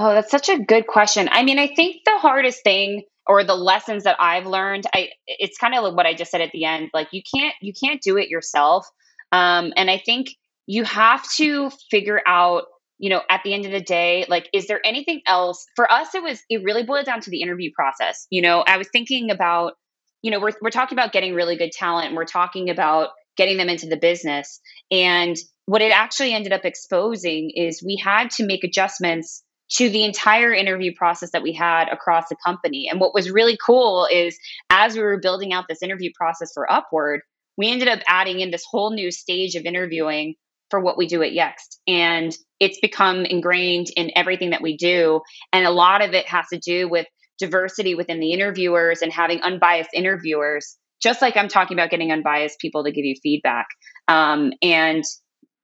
Oh, 0.00 0.14
that's 0.14 0.30
such 0.30 0.48
a 0.48 0.60
good 0.60 0.86
question. 0.86 1.28
I 1.32 1.42
mean, 1.42 1.58
I 1.58 1.66
think 1.66 2.04
the 2.04 2.18
hardest 2.18 2.62
thing 2.62 3.02
or 3.26 3.42
the 3.42 3.56
lessons 3.56 4.04
that 4.04 4.14
I've 4.20 4.46
learned, 4.46 4.84
I 4.94 5.08
it's 5.26 5.58
kind 5.58 5.74
of 5.74 5.82
like 5.82 5.96
what 5.96 6.06
I 6.06 6.14
just 6.14 6.30
said 6.30 6.40
at 6.40 6.52
the 6.52 6.66
end. 6.66 6.90
Like 6.94 7.08
you 7.10 7.20
can't 7.34 7.54
you 7.60 7.72
can't 7.72 8.00
do 8.00 8.16
it 8.16 8.28
yourself. 8.28 8.86
Um, 9.32 9.72
and 9.76 9.90
I 9.90 9.98
think 9.98 10.28
you 10.66 10.84
have 10.84 11.28
to 11.38 11.70
figure 11.90 12.20
out 12.28 12.66
you 12.98 13.10
know 13.10 13.22
at 13.28 13.40
the 13.42 13.52
end 13.52 13.66
of 13.66 13.72
the 13.72 13.80
day 13.80 14.24
like 14.28 14.48
is 14.52 14.68
there 14.68 14.80
anything 14.84 15.20
else 15.26 15.66
for 15.74 15.90
us 15.90 16.14
it 16.14 16.22
was 16.22 16.40
it 16.48 16.62
really 16.62 16.84
boiled 16.84 17.06
down 17.06 17.20
to 17.20 17.30
the 17.30 17.40
interview 17.40 17.70
process 17.72 18.26
you 18.28 18.42
know 18.42 18.64
i 18.66 18.76
was 18.76 18.88
thinking 18.92 19.30
about 19.30 19.74
you 20.20 20.32
know 20.32 20.40
we're, 20.40 20.50
we're 20.60 20.70
talking 20.70 20.98
about 20.98 21.12
getting 21.12 21.32
really 21.32 21.56
good 21.56 21.70
talent 21.70 22.08
and 22.08 22.16
we're 22.16 22.24
talking 22.24 22.70
about 22.70 23.10
getting 23.36 23.56
them 23.56 23.68
into 23.68 23.86
the 23.86 23.96
business 23.96 24.60
and 24.90 25.36
what 25.66 25.80
it 25.80 25.92
actually 25.92 26.34
ended 26.34 26.52
up 26.52 26.64
exposing 26.64 27.52
is 27.54 27.84
we 27.84 27.96
had 28.02 28.30
to 28.32 28.44
make 28.44 28.64
adjustments 28.64 29.44
to 29.70 29.90
the 29.90 30.04
entire 30.04 30.52
interview 30.52 30.92
process 30.94 31.30
that 31.32 31.42
we 31.42 31.52
had 31.52 31.88
across 31.88 32.28
the 32.28 32.36
company. 32.44 32.88
And 32.90 33.00
what 33.00 33.14
was 33.14 33.30
really 33.30 33.58
cool 33.64 34.08
is 34.10 34.38
as 34.70 34.94
we 34.94 35.02
were 35.02 35.20
building 35.20 35.52
out 35.52 35.66
this 35.68 35.82
interview 35.82 36.10
process 36.16 36.52
for 36.54 36.70
Upward, 36.70 37.20
we 37.56 37.70
ended 37.70 37.88
up 37.88 38.00
adding 38.08 38.40
in 38.40 38.50
this 38.50 38.64
whole 38.70 38.90
new 38.90 39.10
stage 39.10 39.54
of 39.56 39.64
interviewing 39.64 40.34
for 40.70 40.80
what 40.80 40.96
we 40.96 41.06
do 41.06 41.22
at 41.22 41.32
Yext. 41.32 41.78
And 41.86 42.34
it's 42.60 42.78
become 42.80 43.24
ingrained 43.24 43.88
in 43.96 44.10
everything 44.14 44.50
that 44.50 44.62
we 44.62 44.76
do. 44.76 45.20
And 45.52 45.66
a 45.66 45.70
lot 45.70 46.02
of 46.02 46.14
it 46.14 46.26
has 46.28 46.46
to 46.52 46.58
do 46.58 46.88
with 46.88 47.06
diversity 47.38 47.94
within 47.94 48.20
the 48.20 48.32
interviewers 48.32 49.02
and 49.02 49.12
having 49.12 49.40
unbiased 49.42 49.90
interviewers, 49.94 50.76
just 51.02 51.22
like 51.22 51.36
I'm 51.36 51.48
talking 51.48 51.76
about 51.76 51.90
getting 51.90 52.12
unbiased 52.12 52.58
people 52.58 52.84
to 52.84 52.92
give 52.92 53.04
you 53.04 53.14
feedback. 53.22 53.66
Um, 54.08 54.52
and 54.62 55.04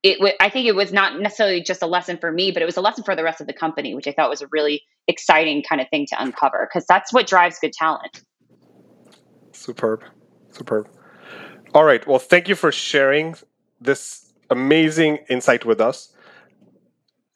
it 0.05 0.19
w- 0.19 0.35
I 0.39 0.49
think 0.49 0.67
it 0.67 0.75
was 0.75 0.93
not 0.93 1.19
necessarily 1.19 1.63
just 1.63 1.81
a 1.81 1.87
lesson 1.87 2.17
for 2.17 2.31
me, 2.31 2.51
but 2.51 2.61
it 2.61 2.65
was 2.65 2.77
a 2.77 2.81
lesson 2.81 3.03
for 3.03 3.15
the 3.15 3.23
rest 3.23 3.41
of 3.41 3.47
the 3.47 3.53
company, 3.53 3.95
which 3.95 4.07
I 4.07 4.11
thought 4.11 4.29
was 4.29 4.41
a 4.41 4.47
really 4.51 4.83
exciting 5.07 5.63
kind 5.67 5.81
of 5.81 5.89
thing 5.89 6.05
to 6.09 6.21
uncover 6.21 6.69
because 6.69 6.85
that's 6.85 7.11
what 7.11 7.25
drives 7.25 7.57
good 7.59 7.73
talent. 7.73 8.21
Superb. 9.51 10.03
Superb. 10.51 10.87
All 11.73 11.83
right. 11.83 12.05
Well, 12.05 12.19
thank 12.19 12.47
you 12.47 12.53
for 12.53 12.71
sharing 12.71 13.35
this 13.81 14.31
amazing 14.51 15.19
insight 15.27 15.65
with 15.65 15.81
us. 15.81 16.13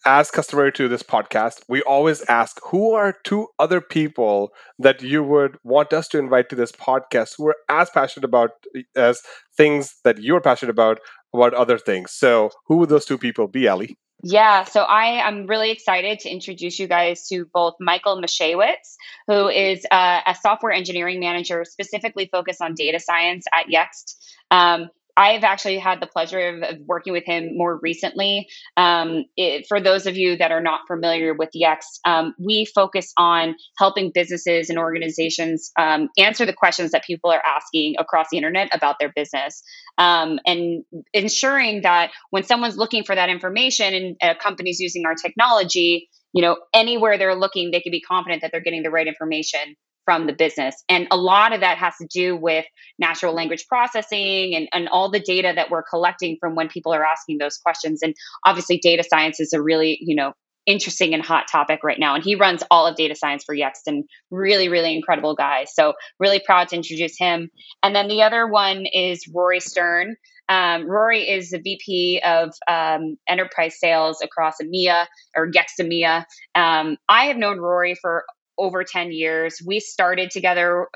As 0.05 0.29
customary 0.29 0.71
to 0.73 0.88
this 0.88 1.03
podcast, 1.03 1.63
we 1.67 1.81
always 1.81 2.21
ask 2.29 2.59
who 2.65 2.93
are 2.93 3.17
two 3.23 3.47
other 3.57 3.81
people 3.81 4.51
that 4.77 5.01
you 5.01 5.23
would 5.23 5.57
want 5.63 5.91
us 5.91 6.07
to 6.09 6.19
invite 6.19 6.49
to 6.49 6.55
this 6.55 6.71
podcast 6.71 7.33
who 7.38 7.47
are 7.47 7.57
as 7.67 7.89
passionate 7.89 8.23
about 8.23 8.51
as 8.95 9.23
things 9.57 9.95
that 10.03 10.19
you're 10.19 10.39
passionate 10.39 10.71
about 10.71 10.99
about 11.33 11.53
other 11.53 11.77
things. 11.77 12.12
So, 12.12 12.51
who 12.67 12.77
would 12.77 12.89
those 12.89 13.05
two 13.05 13.17
people 13.17 13.48
be, 13.48 13.67
Ali? 13.67 13.98
Yeah, 14.21 14.65
so 14.65 14.81
I 14.81 15.25
am 15.27 15.48
really 15.48 15.71
excited 15.71 16.19
to 16.19 16.29
introduce 16.29 16.77
you 16.77 16.88
guys 16.88 17.27
to 17.29 17.45
both 17.53 17.75
Michael 17.79 18.21
Mashewitz, 18.21 18.98
who 19.27 19.48
is 19.48 19.86
uh, 19.89 20.21
a 20.25 20.36
software 20.36 20.74
engineering 20.74 21.21
manager 21.21 21.63
specifically 21.63 22.27
focused 22.29 22.62
on 22.62 22.74
data 22.74 23.00
science 23.00 23.45
at 23.53 23.67
Yext. 23.67 24.15
Um, 24.51 24.89
I've 25.17 25.43
actually 25.43 25.79
had 25.79 26.01
the 26.01 26.07
pleasure 26.07 26.39
of, 26.39 26.63
of 26.63 26.77
working 26.85 27.13
with 27.13 27.25
him 27.25 27.57
more 27.57 27.79
recently. 27.81 28.47
Um, 28.77 29.25
it, 29.35 29.65
for 29.67 29.81
those 29.81 30.07
of 30.07 30.15
you 30.15 30.37
that 30.37 30.51
are 30.51 30.61
not 30.61 30.81
familiar 30.87 31.33
with 31.33 31.49
Yext, 31.55 31.99
um, 32.05 32.33
we 32.39 32.65
focus 32.65 33.11
on 33.17 33.55
helping 33.77 34.11
businesses 34.13 34.69
and 34.69 34.79
organizations 34.79 35.71
um, 35.77 36.09
answer 36.17 36.45
the 36.45 36.53
questions 36.53 36.91
that 36.91 37.03
people 37.03 37.31
are 37.31 37.43
asking 37.45 37.95
across 37.99 38.27
the 38.31 38.37
internet 38.37 38.69
about 38.73 38.95
their 38.99 39.11
business, 39.13 39.61
um, 39.97 40.39
and 40.45 40.83
ensuring 41.13 41.81
that 41.81 42.11
when 42.29 42.43
someone's 42.43 42.77
looking 42.77 43.03
for 43.03 43.15
that 43.15 43.29
information 43.29 43.93
and 43.93 44.15
a 44.21 44.35
company's 44.35 44.79
using 44.79 45.05
our 45.05 45.15
technology, 45.15 46.09
you 46.33 46.41
know, 46.41 46.57
anywhere 46.73 47.17
they're 47.17 47.35
looking, 47.35 47.71
they 47.71 47.81
can 47.81 47.91
be 47.91 48.01
confident 48.01 48.41
that 48.41 48.51
they're 48.51 48.61
getting 48.61 48.83
the 48.83 48.91
right 48.91 49.07
information 49.07 49.75
from 50.09 50.25
the 50.25 50.33
business. 50.33 50.73
And 50.89 51.07
a 51.11 51.17
lot 51.17 51.53
of 51.53 51.59
that 51.59 51.77
has 51.77 51.93
to 52.01 52.07
do 52.07 52.35
with 52.35 52.65
natural 52.97 53.31
language 53.31 53.67
processing 53.67 54.55
and, 54.55 54.67
and 54.73 54.89
all 54.89 55.11
the 55.11 55.19
data 55.19 55.53
that 55.55 55.69
we're 55.69 55.83
collecting 55.83 56.37
from 56.39 56.55
when 56.55 56.67
people 56.67 56.95
are 56.95 57.05
asking 57.05 57.37
those 57.37 57.59
questions. 57.59 57.99
And 58.01 58.15
obviously, 58.43 58.79
data 58.79 59.03
science 59.07 59.39
is 59.39 59.53
a 59.53 59.61
really, 59.61 60.00
you 60.01 60.15
know, 60.15 60.33
interesting 60.65 61.13
and 61.13 61.24
hot 61.24 61.45
topic 61.48 61.81
right 61.83 62.00
now. 62.00 62.15
And 62.15 62.24
he 62.24 62.33
runs 62.33 62.63
all 62.72 62.87
of 62.87 62.95
data 62.95 63.13
science 63.13 63.43
for 63.43 63.55
Yext 63.55 63.85
and 63.85 64.03
really, 64.31 64.67
really 64.67 64.95
incredible 64.95 65.35
guy. 65.35 65.65
So 65.65 65.93
really 66.19 66.41
proud 66.43 66.69
to 66.69 66.75
introduce 66.75 67.15
him. 67.15 67.51
And 67.83 67.95
then 67.95 68.07
the 68.07 68.24
other 68.24 68.48
one 68.48 68.87
is 68.91 69.29
Rory 69.31 69.59
Stern. 69.59 70.15
Um, 70.50 70.89
Rory 70.89 71.29
is 71.29 71.51
the 71.51 71.59
VP 71.59 72.24
of 72.25 72.55
um, 72.67 73.17
enterprise 73.27 73.79
sales 73.79 74.22
across 74.24 74.55
EMEA 74.59 75.05
or 75.37 75.51
Yext 75.51 75.79
EMEA. 75.79 76.25
Um, 76.55 76.98
I 77.07 77.25
have 77.25 77.37
known 77.37 77.59
Rory 77.59 77.93
for 77.93 78.25
over 78.59 78.83
10 78.83 79.11
years. 79.11 79.61
We 79.65 79.79
started 79.79 80.29
together 80.31 80.87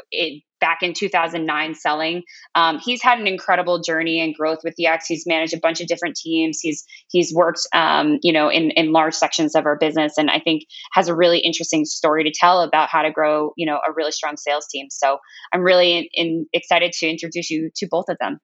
back 0.60 0.80
in 0.82 0.94
2009 0.94 1.76
selling. 1.76 2.24
Um, 2.56 2.80
he's 2.80 3.02
had 3.02 3.20
an 3.20 3.28
incredible 3.28 3.82
journey 3.82 4.22
and 4.22 4.34
growth 4.34 4.60
with 4.64 4.76
Yext. 4.80 5.04
He's 5.08 5.26
managed 5.28 5.54
a 5.54 5.60
bunch 5.60 5.82
of 5.82 5.88
different 5.88 6.16
teams. 6.16 6.60
He's 6.62 6.86
he's 7.10 7.34
worked, 7.34 7.68
um, 7.74 8.20
you 8.22 8.32
know, 8.32 8.50
in 8.50 8.72
in 8.72 8.92
large 8.92 9.14
sections 9.14 9.56
of 9.56 9.66
our 9.66 9.78
business, 9.78 10.14
and 10.18 10.30
I 10.30 10.40
think 10.40 10.64
has 10.94 11.08
a 11.08 11.16
really 11.16 11.40
interesting 11.40 11.86
story 11.86 12.24
to 12.24 12.32
tell 12.32 12.62
about 12.62 12.90
how 12.90 13.02
to 13.02 13.12
grow, 13.12 13.52
you 13.58 13.66
know, 13.66 13.80
a 13.88 13.92
really 13.94 14.12
strong 14.12 14.38
sales 14.38 14.68
team. 14.72 14.88
So 14.90 15.18
I'm 15.54 15.62
really 15.62 15.98
in, 15.98 16.08
in 16.14 16.46
excited 16.54 16.94
to 16.94 17.08
introduce 17.08 17.50
you 17.50 17.70
to 17.76 17.88
both 17.90 18.06
of 18.10 18.18
them. 18.20 18.40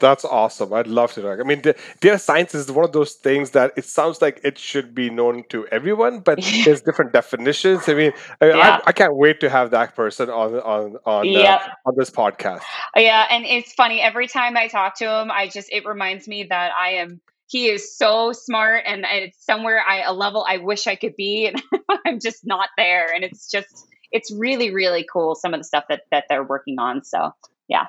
That's 0.00 0.24
awesome. 0.24 0.72
I'd 0.72 0.86
love 0.86 1.12
to 1.14 1.22
know. 1.22 1.32
I 1.32 1.42
mean, 1.42 1.60
data 1.60 2.18
science 2.18 2.54
is 2.54 2.70
one 2.70 2.84
of 2.84 2.92
those 2.92 3.14
things 3.14 3.50
that 3.50 3.72
it 3.76 3.84
sounds 3.84 4.20
like 4.20 4.40
it 4.44 4.58
should 4.58 4.94
be 4.94 5.10
known 5.10 5.44
to 5.50 5.66
everyone, 5.68 6.20
but 6.20 6.40
there's 6.64 6.82
different 6.82 7.12
definitions. 7.12 7.88
I 7.88 7.94
mean, 7.94 8.12
I, 8.40 8.46
yeah. 8.46 8.56
I, 8.56 8.88
I, 8.88 8.92
can't 8.92 9.16
wait 9.16 9.40
to 9.40 9.50
have 9.50 9.70
that 9.70 9.94
person 9.94 10.30
on 10.30 10.54
on 10.56 10.96
on 11.04 11.26
yep. 11.26 11.60
uh, 11.60 11.88
on 11.88 11.94
this 11.96 12.10
podcast. 12.10 12.62
Yeah, 12.96 13.26
and 13.30 13.44
it's 13.44 13.72
funny 13.72 14.00
every 14.00 14.28
time 14.28 14.56
I 14.56 14.68
talk 14.68 14.98
to 14.98 15.04
him, 15.04 15.30
I 15.30 15.48
just 15.48 15.70
it 15.72 15.84
reminds 15.86 16.28
me 16.28 16.44
that 16.44 16.72
I 16.78 16.94
am 16.94 17.20
he 17.46 17.68
is 17.68 17.96
so 17.96 18.32
smart 18.32 18.82
and 18.86 19.04
it's 19.08 19.44
somewhere 19.44 19.80
I 19.86 20.02
a 20.02 20.12
level 20.12 20.44
I 20.48 20.58
wish 20.58 20.86
I 20.86 20.96
could 20.96 21.16
be 21.16 21.46
and 21.46 21.62
I'm 22.06 22.18
just 22.20 22.44
not 22.44 22.68
there 22.76 23.12
and 23.14 23.22
it's 23.22 23.50
just 23.50 23.86
it's 24.10 24.32
really 24.32 24.72
really 24.72 25.06
cool 25.10 25.34
some 25.34 25.54
of 25.54 25.60
the 25.60 25.64
stuff 25.64 25.84
that 25.88 26.02
that 26.10 26.24
they're 26.28 26.44
working 26.44 26.78
on 26.78 27.04
so 27.04 27.32
yeah 27.68 27.86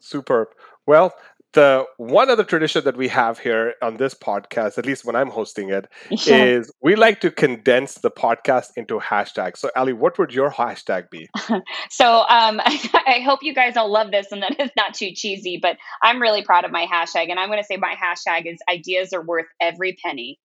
superb 0.00 0.48
well 0.86 1.14
the 1.54 1.86
one 1.96 2.30
other 2.30 2.44
tradition 2.44 2.84
that 2.84 2.96
we 2.96 3.08
have 3.08 3.38
here 3.38 3.74
on 3.80 3.96
this 3.96 4.12
podcast, 4.12 4.76
at 4.76 4.84
least 4.84 5.04
when 5.04 5.16
I'm 5.16 5.30
hosting 5.30 5.70
it, 5.70 5.88
yeah. 6.10 6.44
is 6.44 6.70
we 6.82 6.96
like 6.96 7.20
to 7.22 7.30
condense 7.30 7.94
the 7.94 8.10
podcast 8.10 8.72
into 8.76 8.98
hashtags. 8.98 9.58
So, 9.58 9.70
Ali, 9.74 9.92
what 9.92 10.18
would 10.18 10.34
your 10.34 10.50
hashtag 10.50 11.10
be? 11.10 11.28
so, 11.90 12.18
um, 12.28 12.60
I 12.64 13.22
hope 13.24 13.40
you 13.42 13.54
guys 13.54 13.76
all 13.76 13.90
love 13.90 14.10
this 14.10 14.30
and 14.30 14.42
that 14.42 14.56
it's 14.58 14.74
not 14.76 14.94
too 14.94 15.12
cheesy, 15.12 15.58
but 15.60 15.78
I'm 16.02 16.20
really 16.20 16.42
proud 16.42 16.64
of 16.64 16.70
my 16.70 16.86
hashtag. 16.86 17.30
And 17.30 17.38
I'm 17.38 17.48
going 17.48 17.60
to 17.60 17.66
say 17.66 17.76
my 17.76 17.94
hashtag 17.94 18.52
is 18.52 18.58
ideas 18.70 19.12
are 19.12 19.22
worth 19.22 19.46
every 19.60 19.96
penny. 20.04 20.38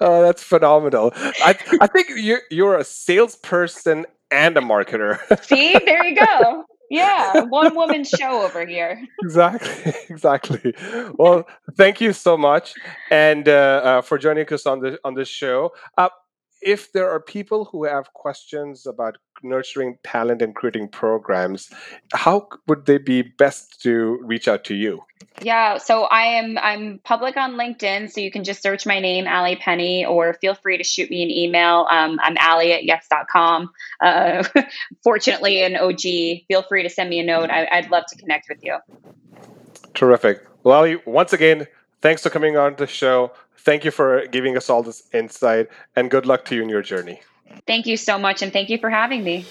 oh, 0.00 0.22
that's 0.22 0.42
phenomenal. 0.42 1.12
I, 1.14 1.56
I 1.80 1.86
think 1.86 2.08
you're, 2.16 2.42
you're 2.50 2.76
a 2.76 2.84
salesperson 2.84 4.06
and 4.30 4.56
a 4.56 4.60
marketer. 4.60 5.18
See, 5.44 5.78
there 5.84 6.04
you 6.04 6.16
go. 6.16 6.64
Yeah, 6.90 7.42
one 7.42 7.74
woman 7.74 8.04
show 8.04 8.42
over 8.42 8.64
here. 8.66 9.06
exactly, 9.22 9.92
exactly. 10.08 10.74
Well, 11.14 11.46
thank 11.76 12.00
you 12.00 12.12
so 12.12 12.36
much, 12.36 12.74
and 13.10 13.48
uh, 13.48 13.52
uh, 13.84 14.02
for 14.02 14.18
joining 14.18 14.46
us 14.52 14.66
on 14.66 14.80
the 14.80 14.98
on 15.04 15.14
this 15.14 15.28
show. 15.28 15.72
Uh, 15.98 16.08
if 16.62 16.92
there 16.92 17.10
are 17.10 17.20
people 17.20 17.66
who 17.66 17.84
have 17.84 18.12
questions 18.12 18.86
about 18.86 19.18
nurturing 19.42 19.98
talent 20.02 20.42
and 20.42 20.54
creating 20.54 20.88
programs, 20.88 21.70
how 22.12 22.48
would 22.66 22.86
they 22.86 22.98
be 22.98 23.22
best 23.22 23.82
to 23.82 24.18
reach 24.22 24.48
out 24.48 24.64
to 24.64 24.74
you? 24.74 25.02
Yeah, 25.42 25.76
so 25.76 26.04
I 26.04 26.22
am 26.22 26.56
I'm 26.58 26.98
public 27.04 27.36
on 27.36 27.54
LinkedIn, 27.54 28.10
so 28.10 28.20
you 28.20 28.30
can 28.30 28.42
just 28.42 28.62
search 28.62 28.86
my 28.86 29.00
name, 29.00 29.26
Ali 29.28 29.56
Penny, 29.56 30.06
or 30.06 30.32
feel 30.34 30.54
free 30.54 30.78
to 30.78 30.84
shoot 30.84 31.10
me 31.10 31.22
an 31.22 31.30
email. 31.30 31.86
Um, 31.90 32.18
I'm 32.22 32.36
Ali 32.38 32.72
at 32.72 32.82
yext.com. 32.84 33.70
Uh, 34.00 34.44
fortunately, 35.04 35.62
an 35.62 35.76
OG. 35.76 36.00
Feel 36.48 36.62
free 36.68 36.82
to 36.82 36.88
send 36.88 37.10
me 37.10 37.18
a 37.18 37.24
note. 37.24 37.50
I, 37.50 37.68
I'd 37.70 37.90
love 37.90 38.04
to 38.08 38.16
connect 38.16 38.48
with 38.48 38.64
you. 38.64 38.78
Terrific. 39.92 40.46
Well, 40.62 40.78
Ali, 40.78 40.96
once 41.04 41.32
again, 41.34 41.66
thanks 42.00 42.22
for 42.22 42.30
coming 42.30 42.56
on 42.56 42.76
the 42.76 42.86
show. 42.86 43.32
Thank 43.58 43.84
you 43.84 43.90
for 43.90 44.26
giving 44.28 44.56
us 44.56 44.70
all 44.70 44.82
this 44.82 45.02
insight, 45.12 45.68
and 45.94 46.10
good 46.10 46.24
luck 46.24 46.44
to 46.46 46.54
you 46.54 46.62
in 46.62 46.68
your 46.68 46.82
journey. 46.82 47.20
Thank 47.66 47.86
you 47.86 47.96
so 47.96 48.18
much, 48.18 48.42
and 48.42 48.52
thank 48.52 48.68
you 48.70 48.78
for 48.78 48.90
having 48.90 49.24
me. 49.24 49.44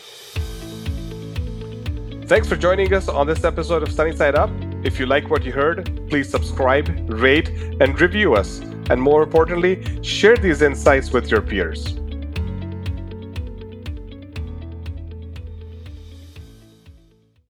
Thanks 2.28 2.48
for 2.48 2.56
joining 2.56 2.94
us 2.94 3.08
on 3.08 3.28
this 3.28 3.44
episode 3.44 3.84
of 3.84 3.92
Sunny 3.92 4.16
Side 4.16 4.36
Up. 4.36 4.50
If 4.84 5.00
you 5.00 5.06
like 5.06 5.30
what 5.30 5.44
you 5.44 5.52
heard, 5.52 5.90
please 6.10 6.30
subscribe, 6.30 6.90
rate, 7.10 7.50
and 7.50 8.00
review 8.00 8.36
us. 8.36 8.60
And 8.90 9.02
more 9.02 9.24
importantly, 9.24 9.84
share 10.04 10.38
these 10.38 10.62
insights 10.62 11.12
with 11.12 11.30
your 11.30 11.42
peers. 11.42 12.00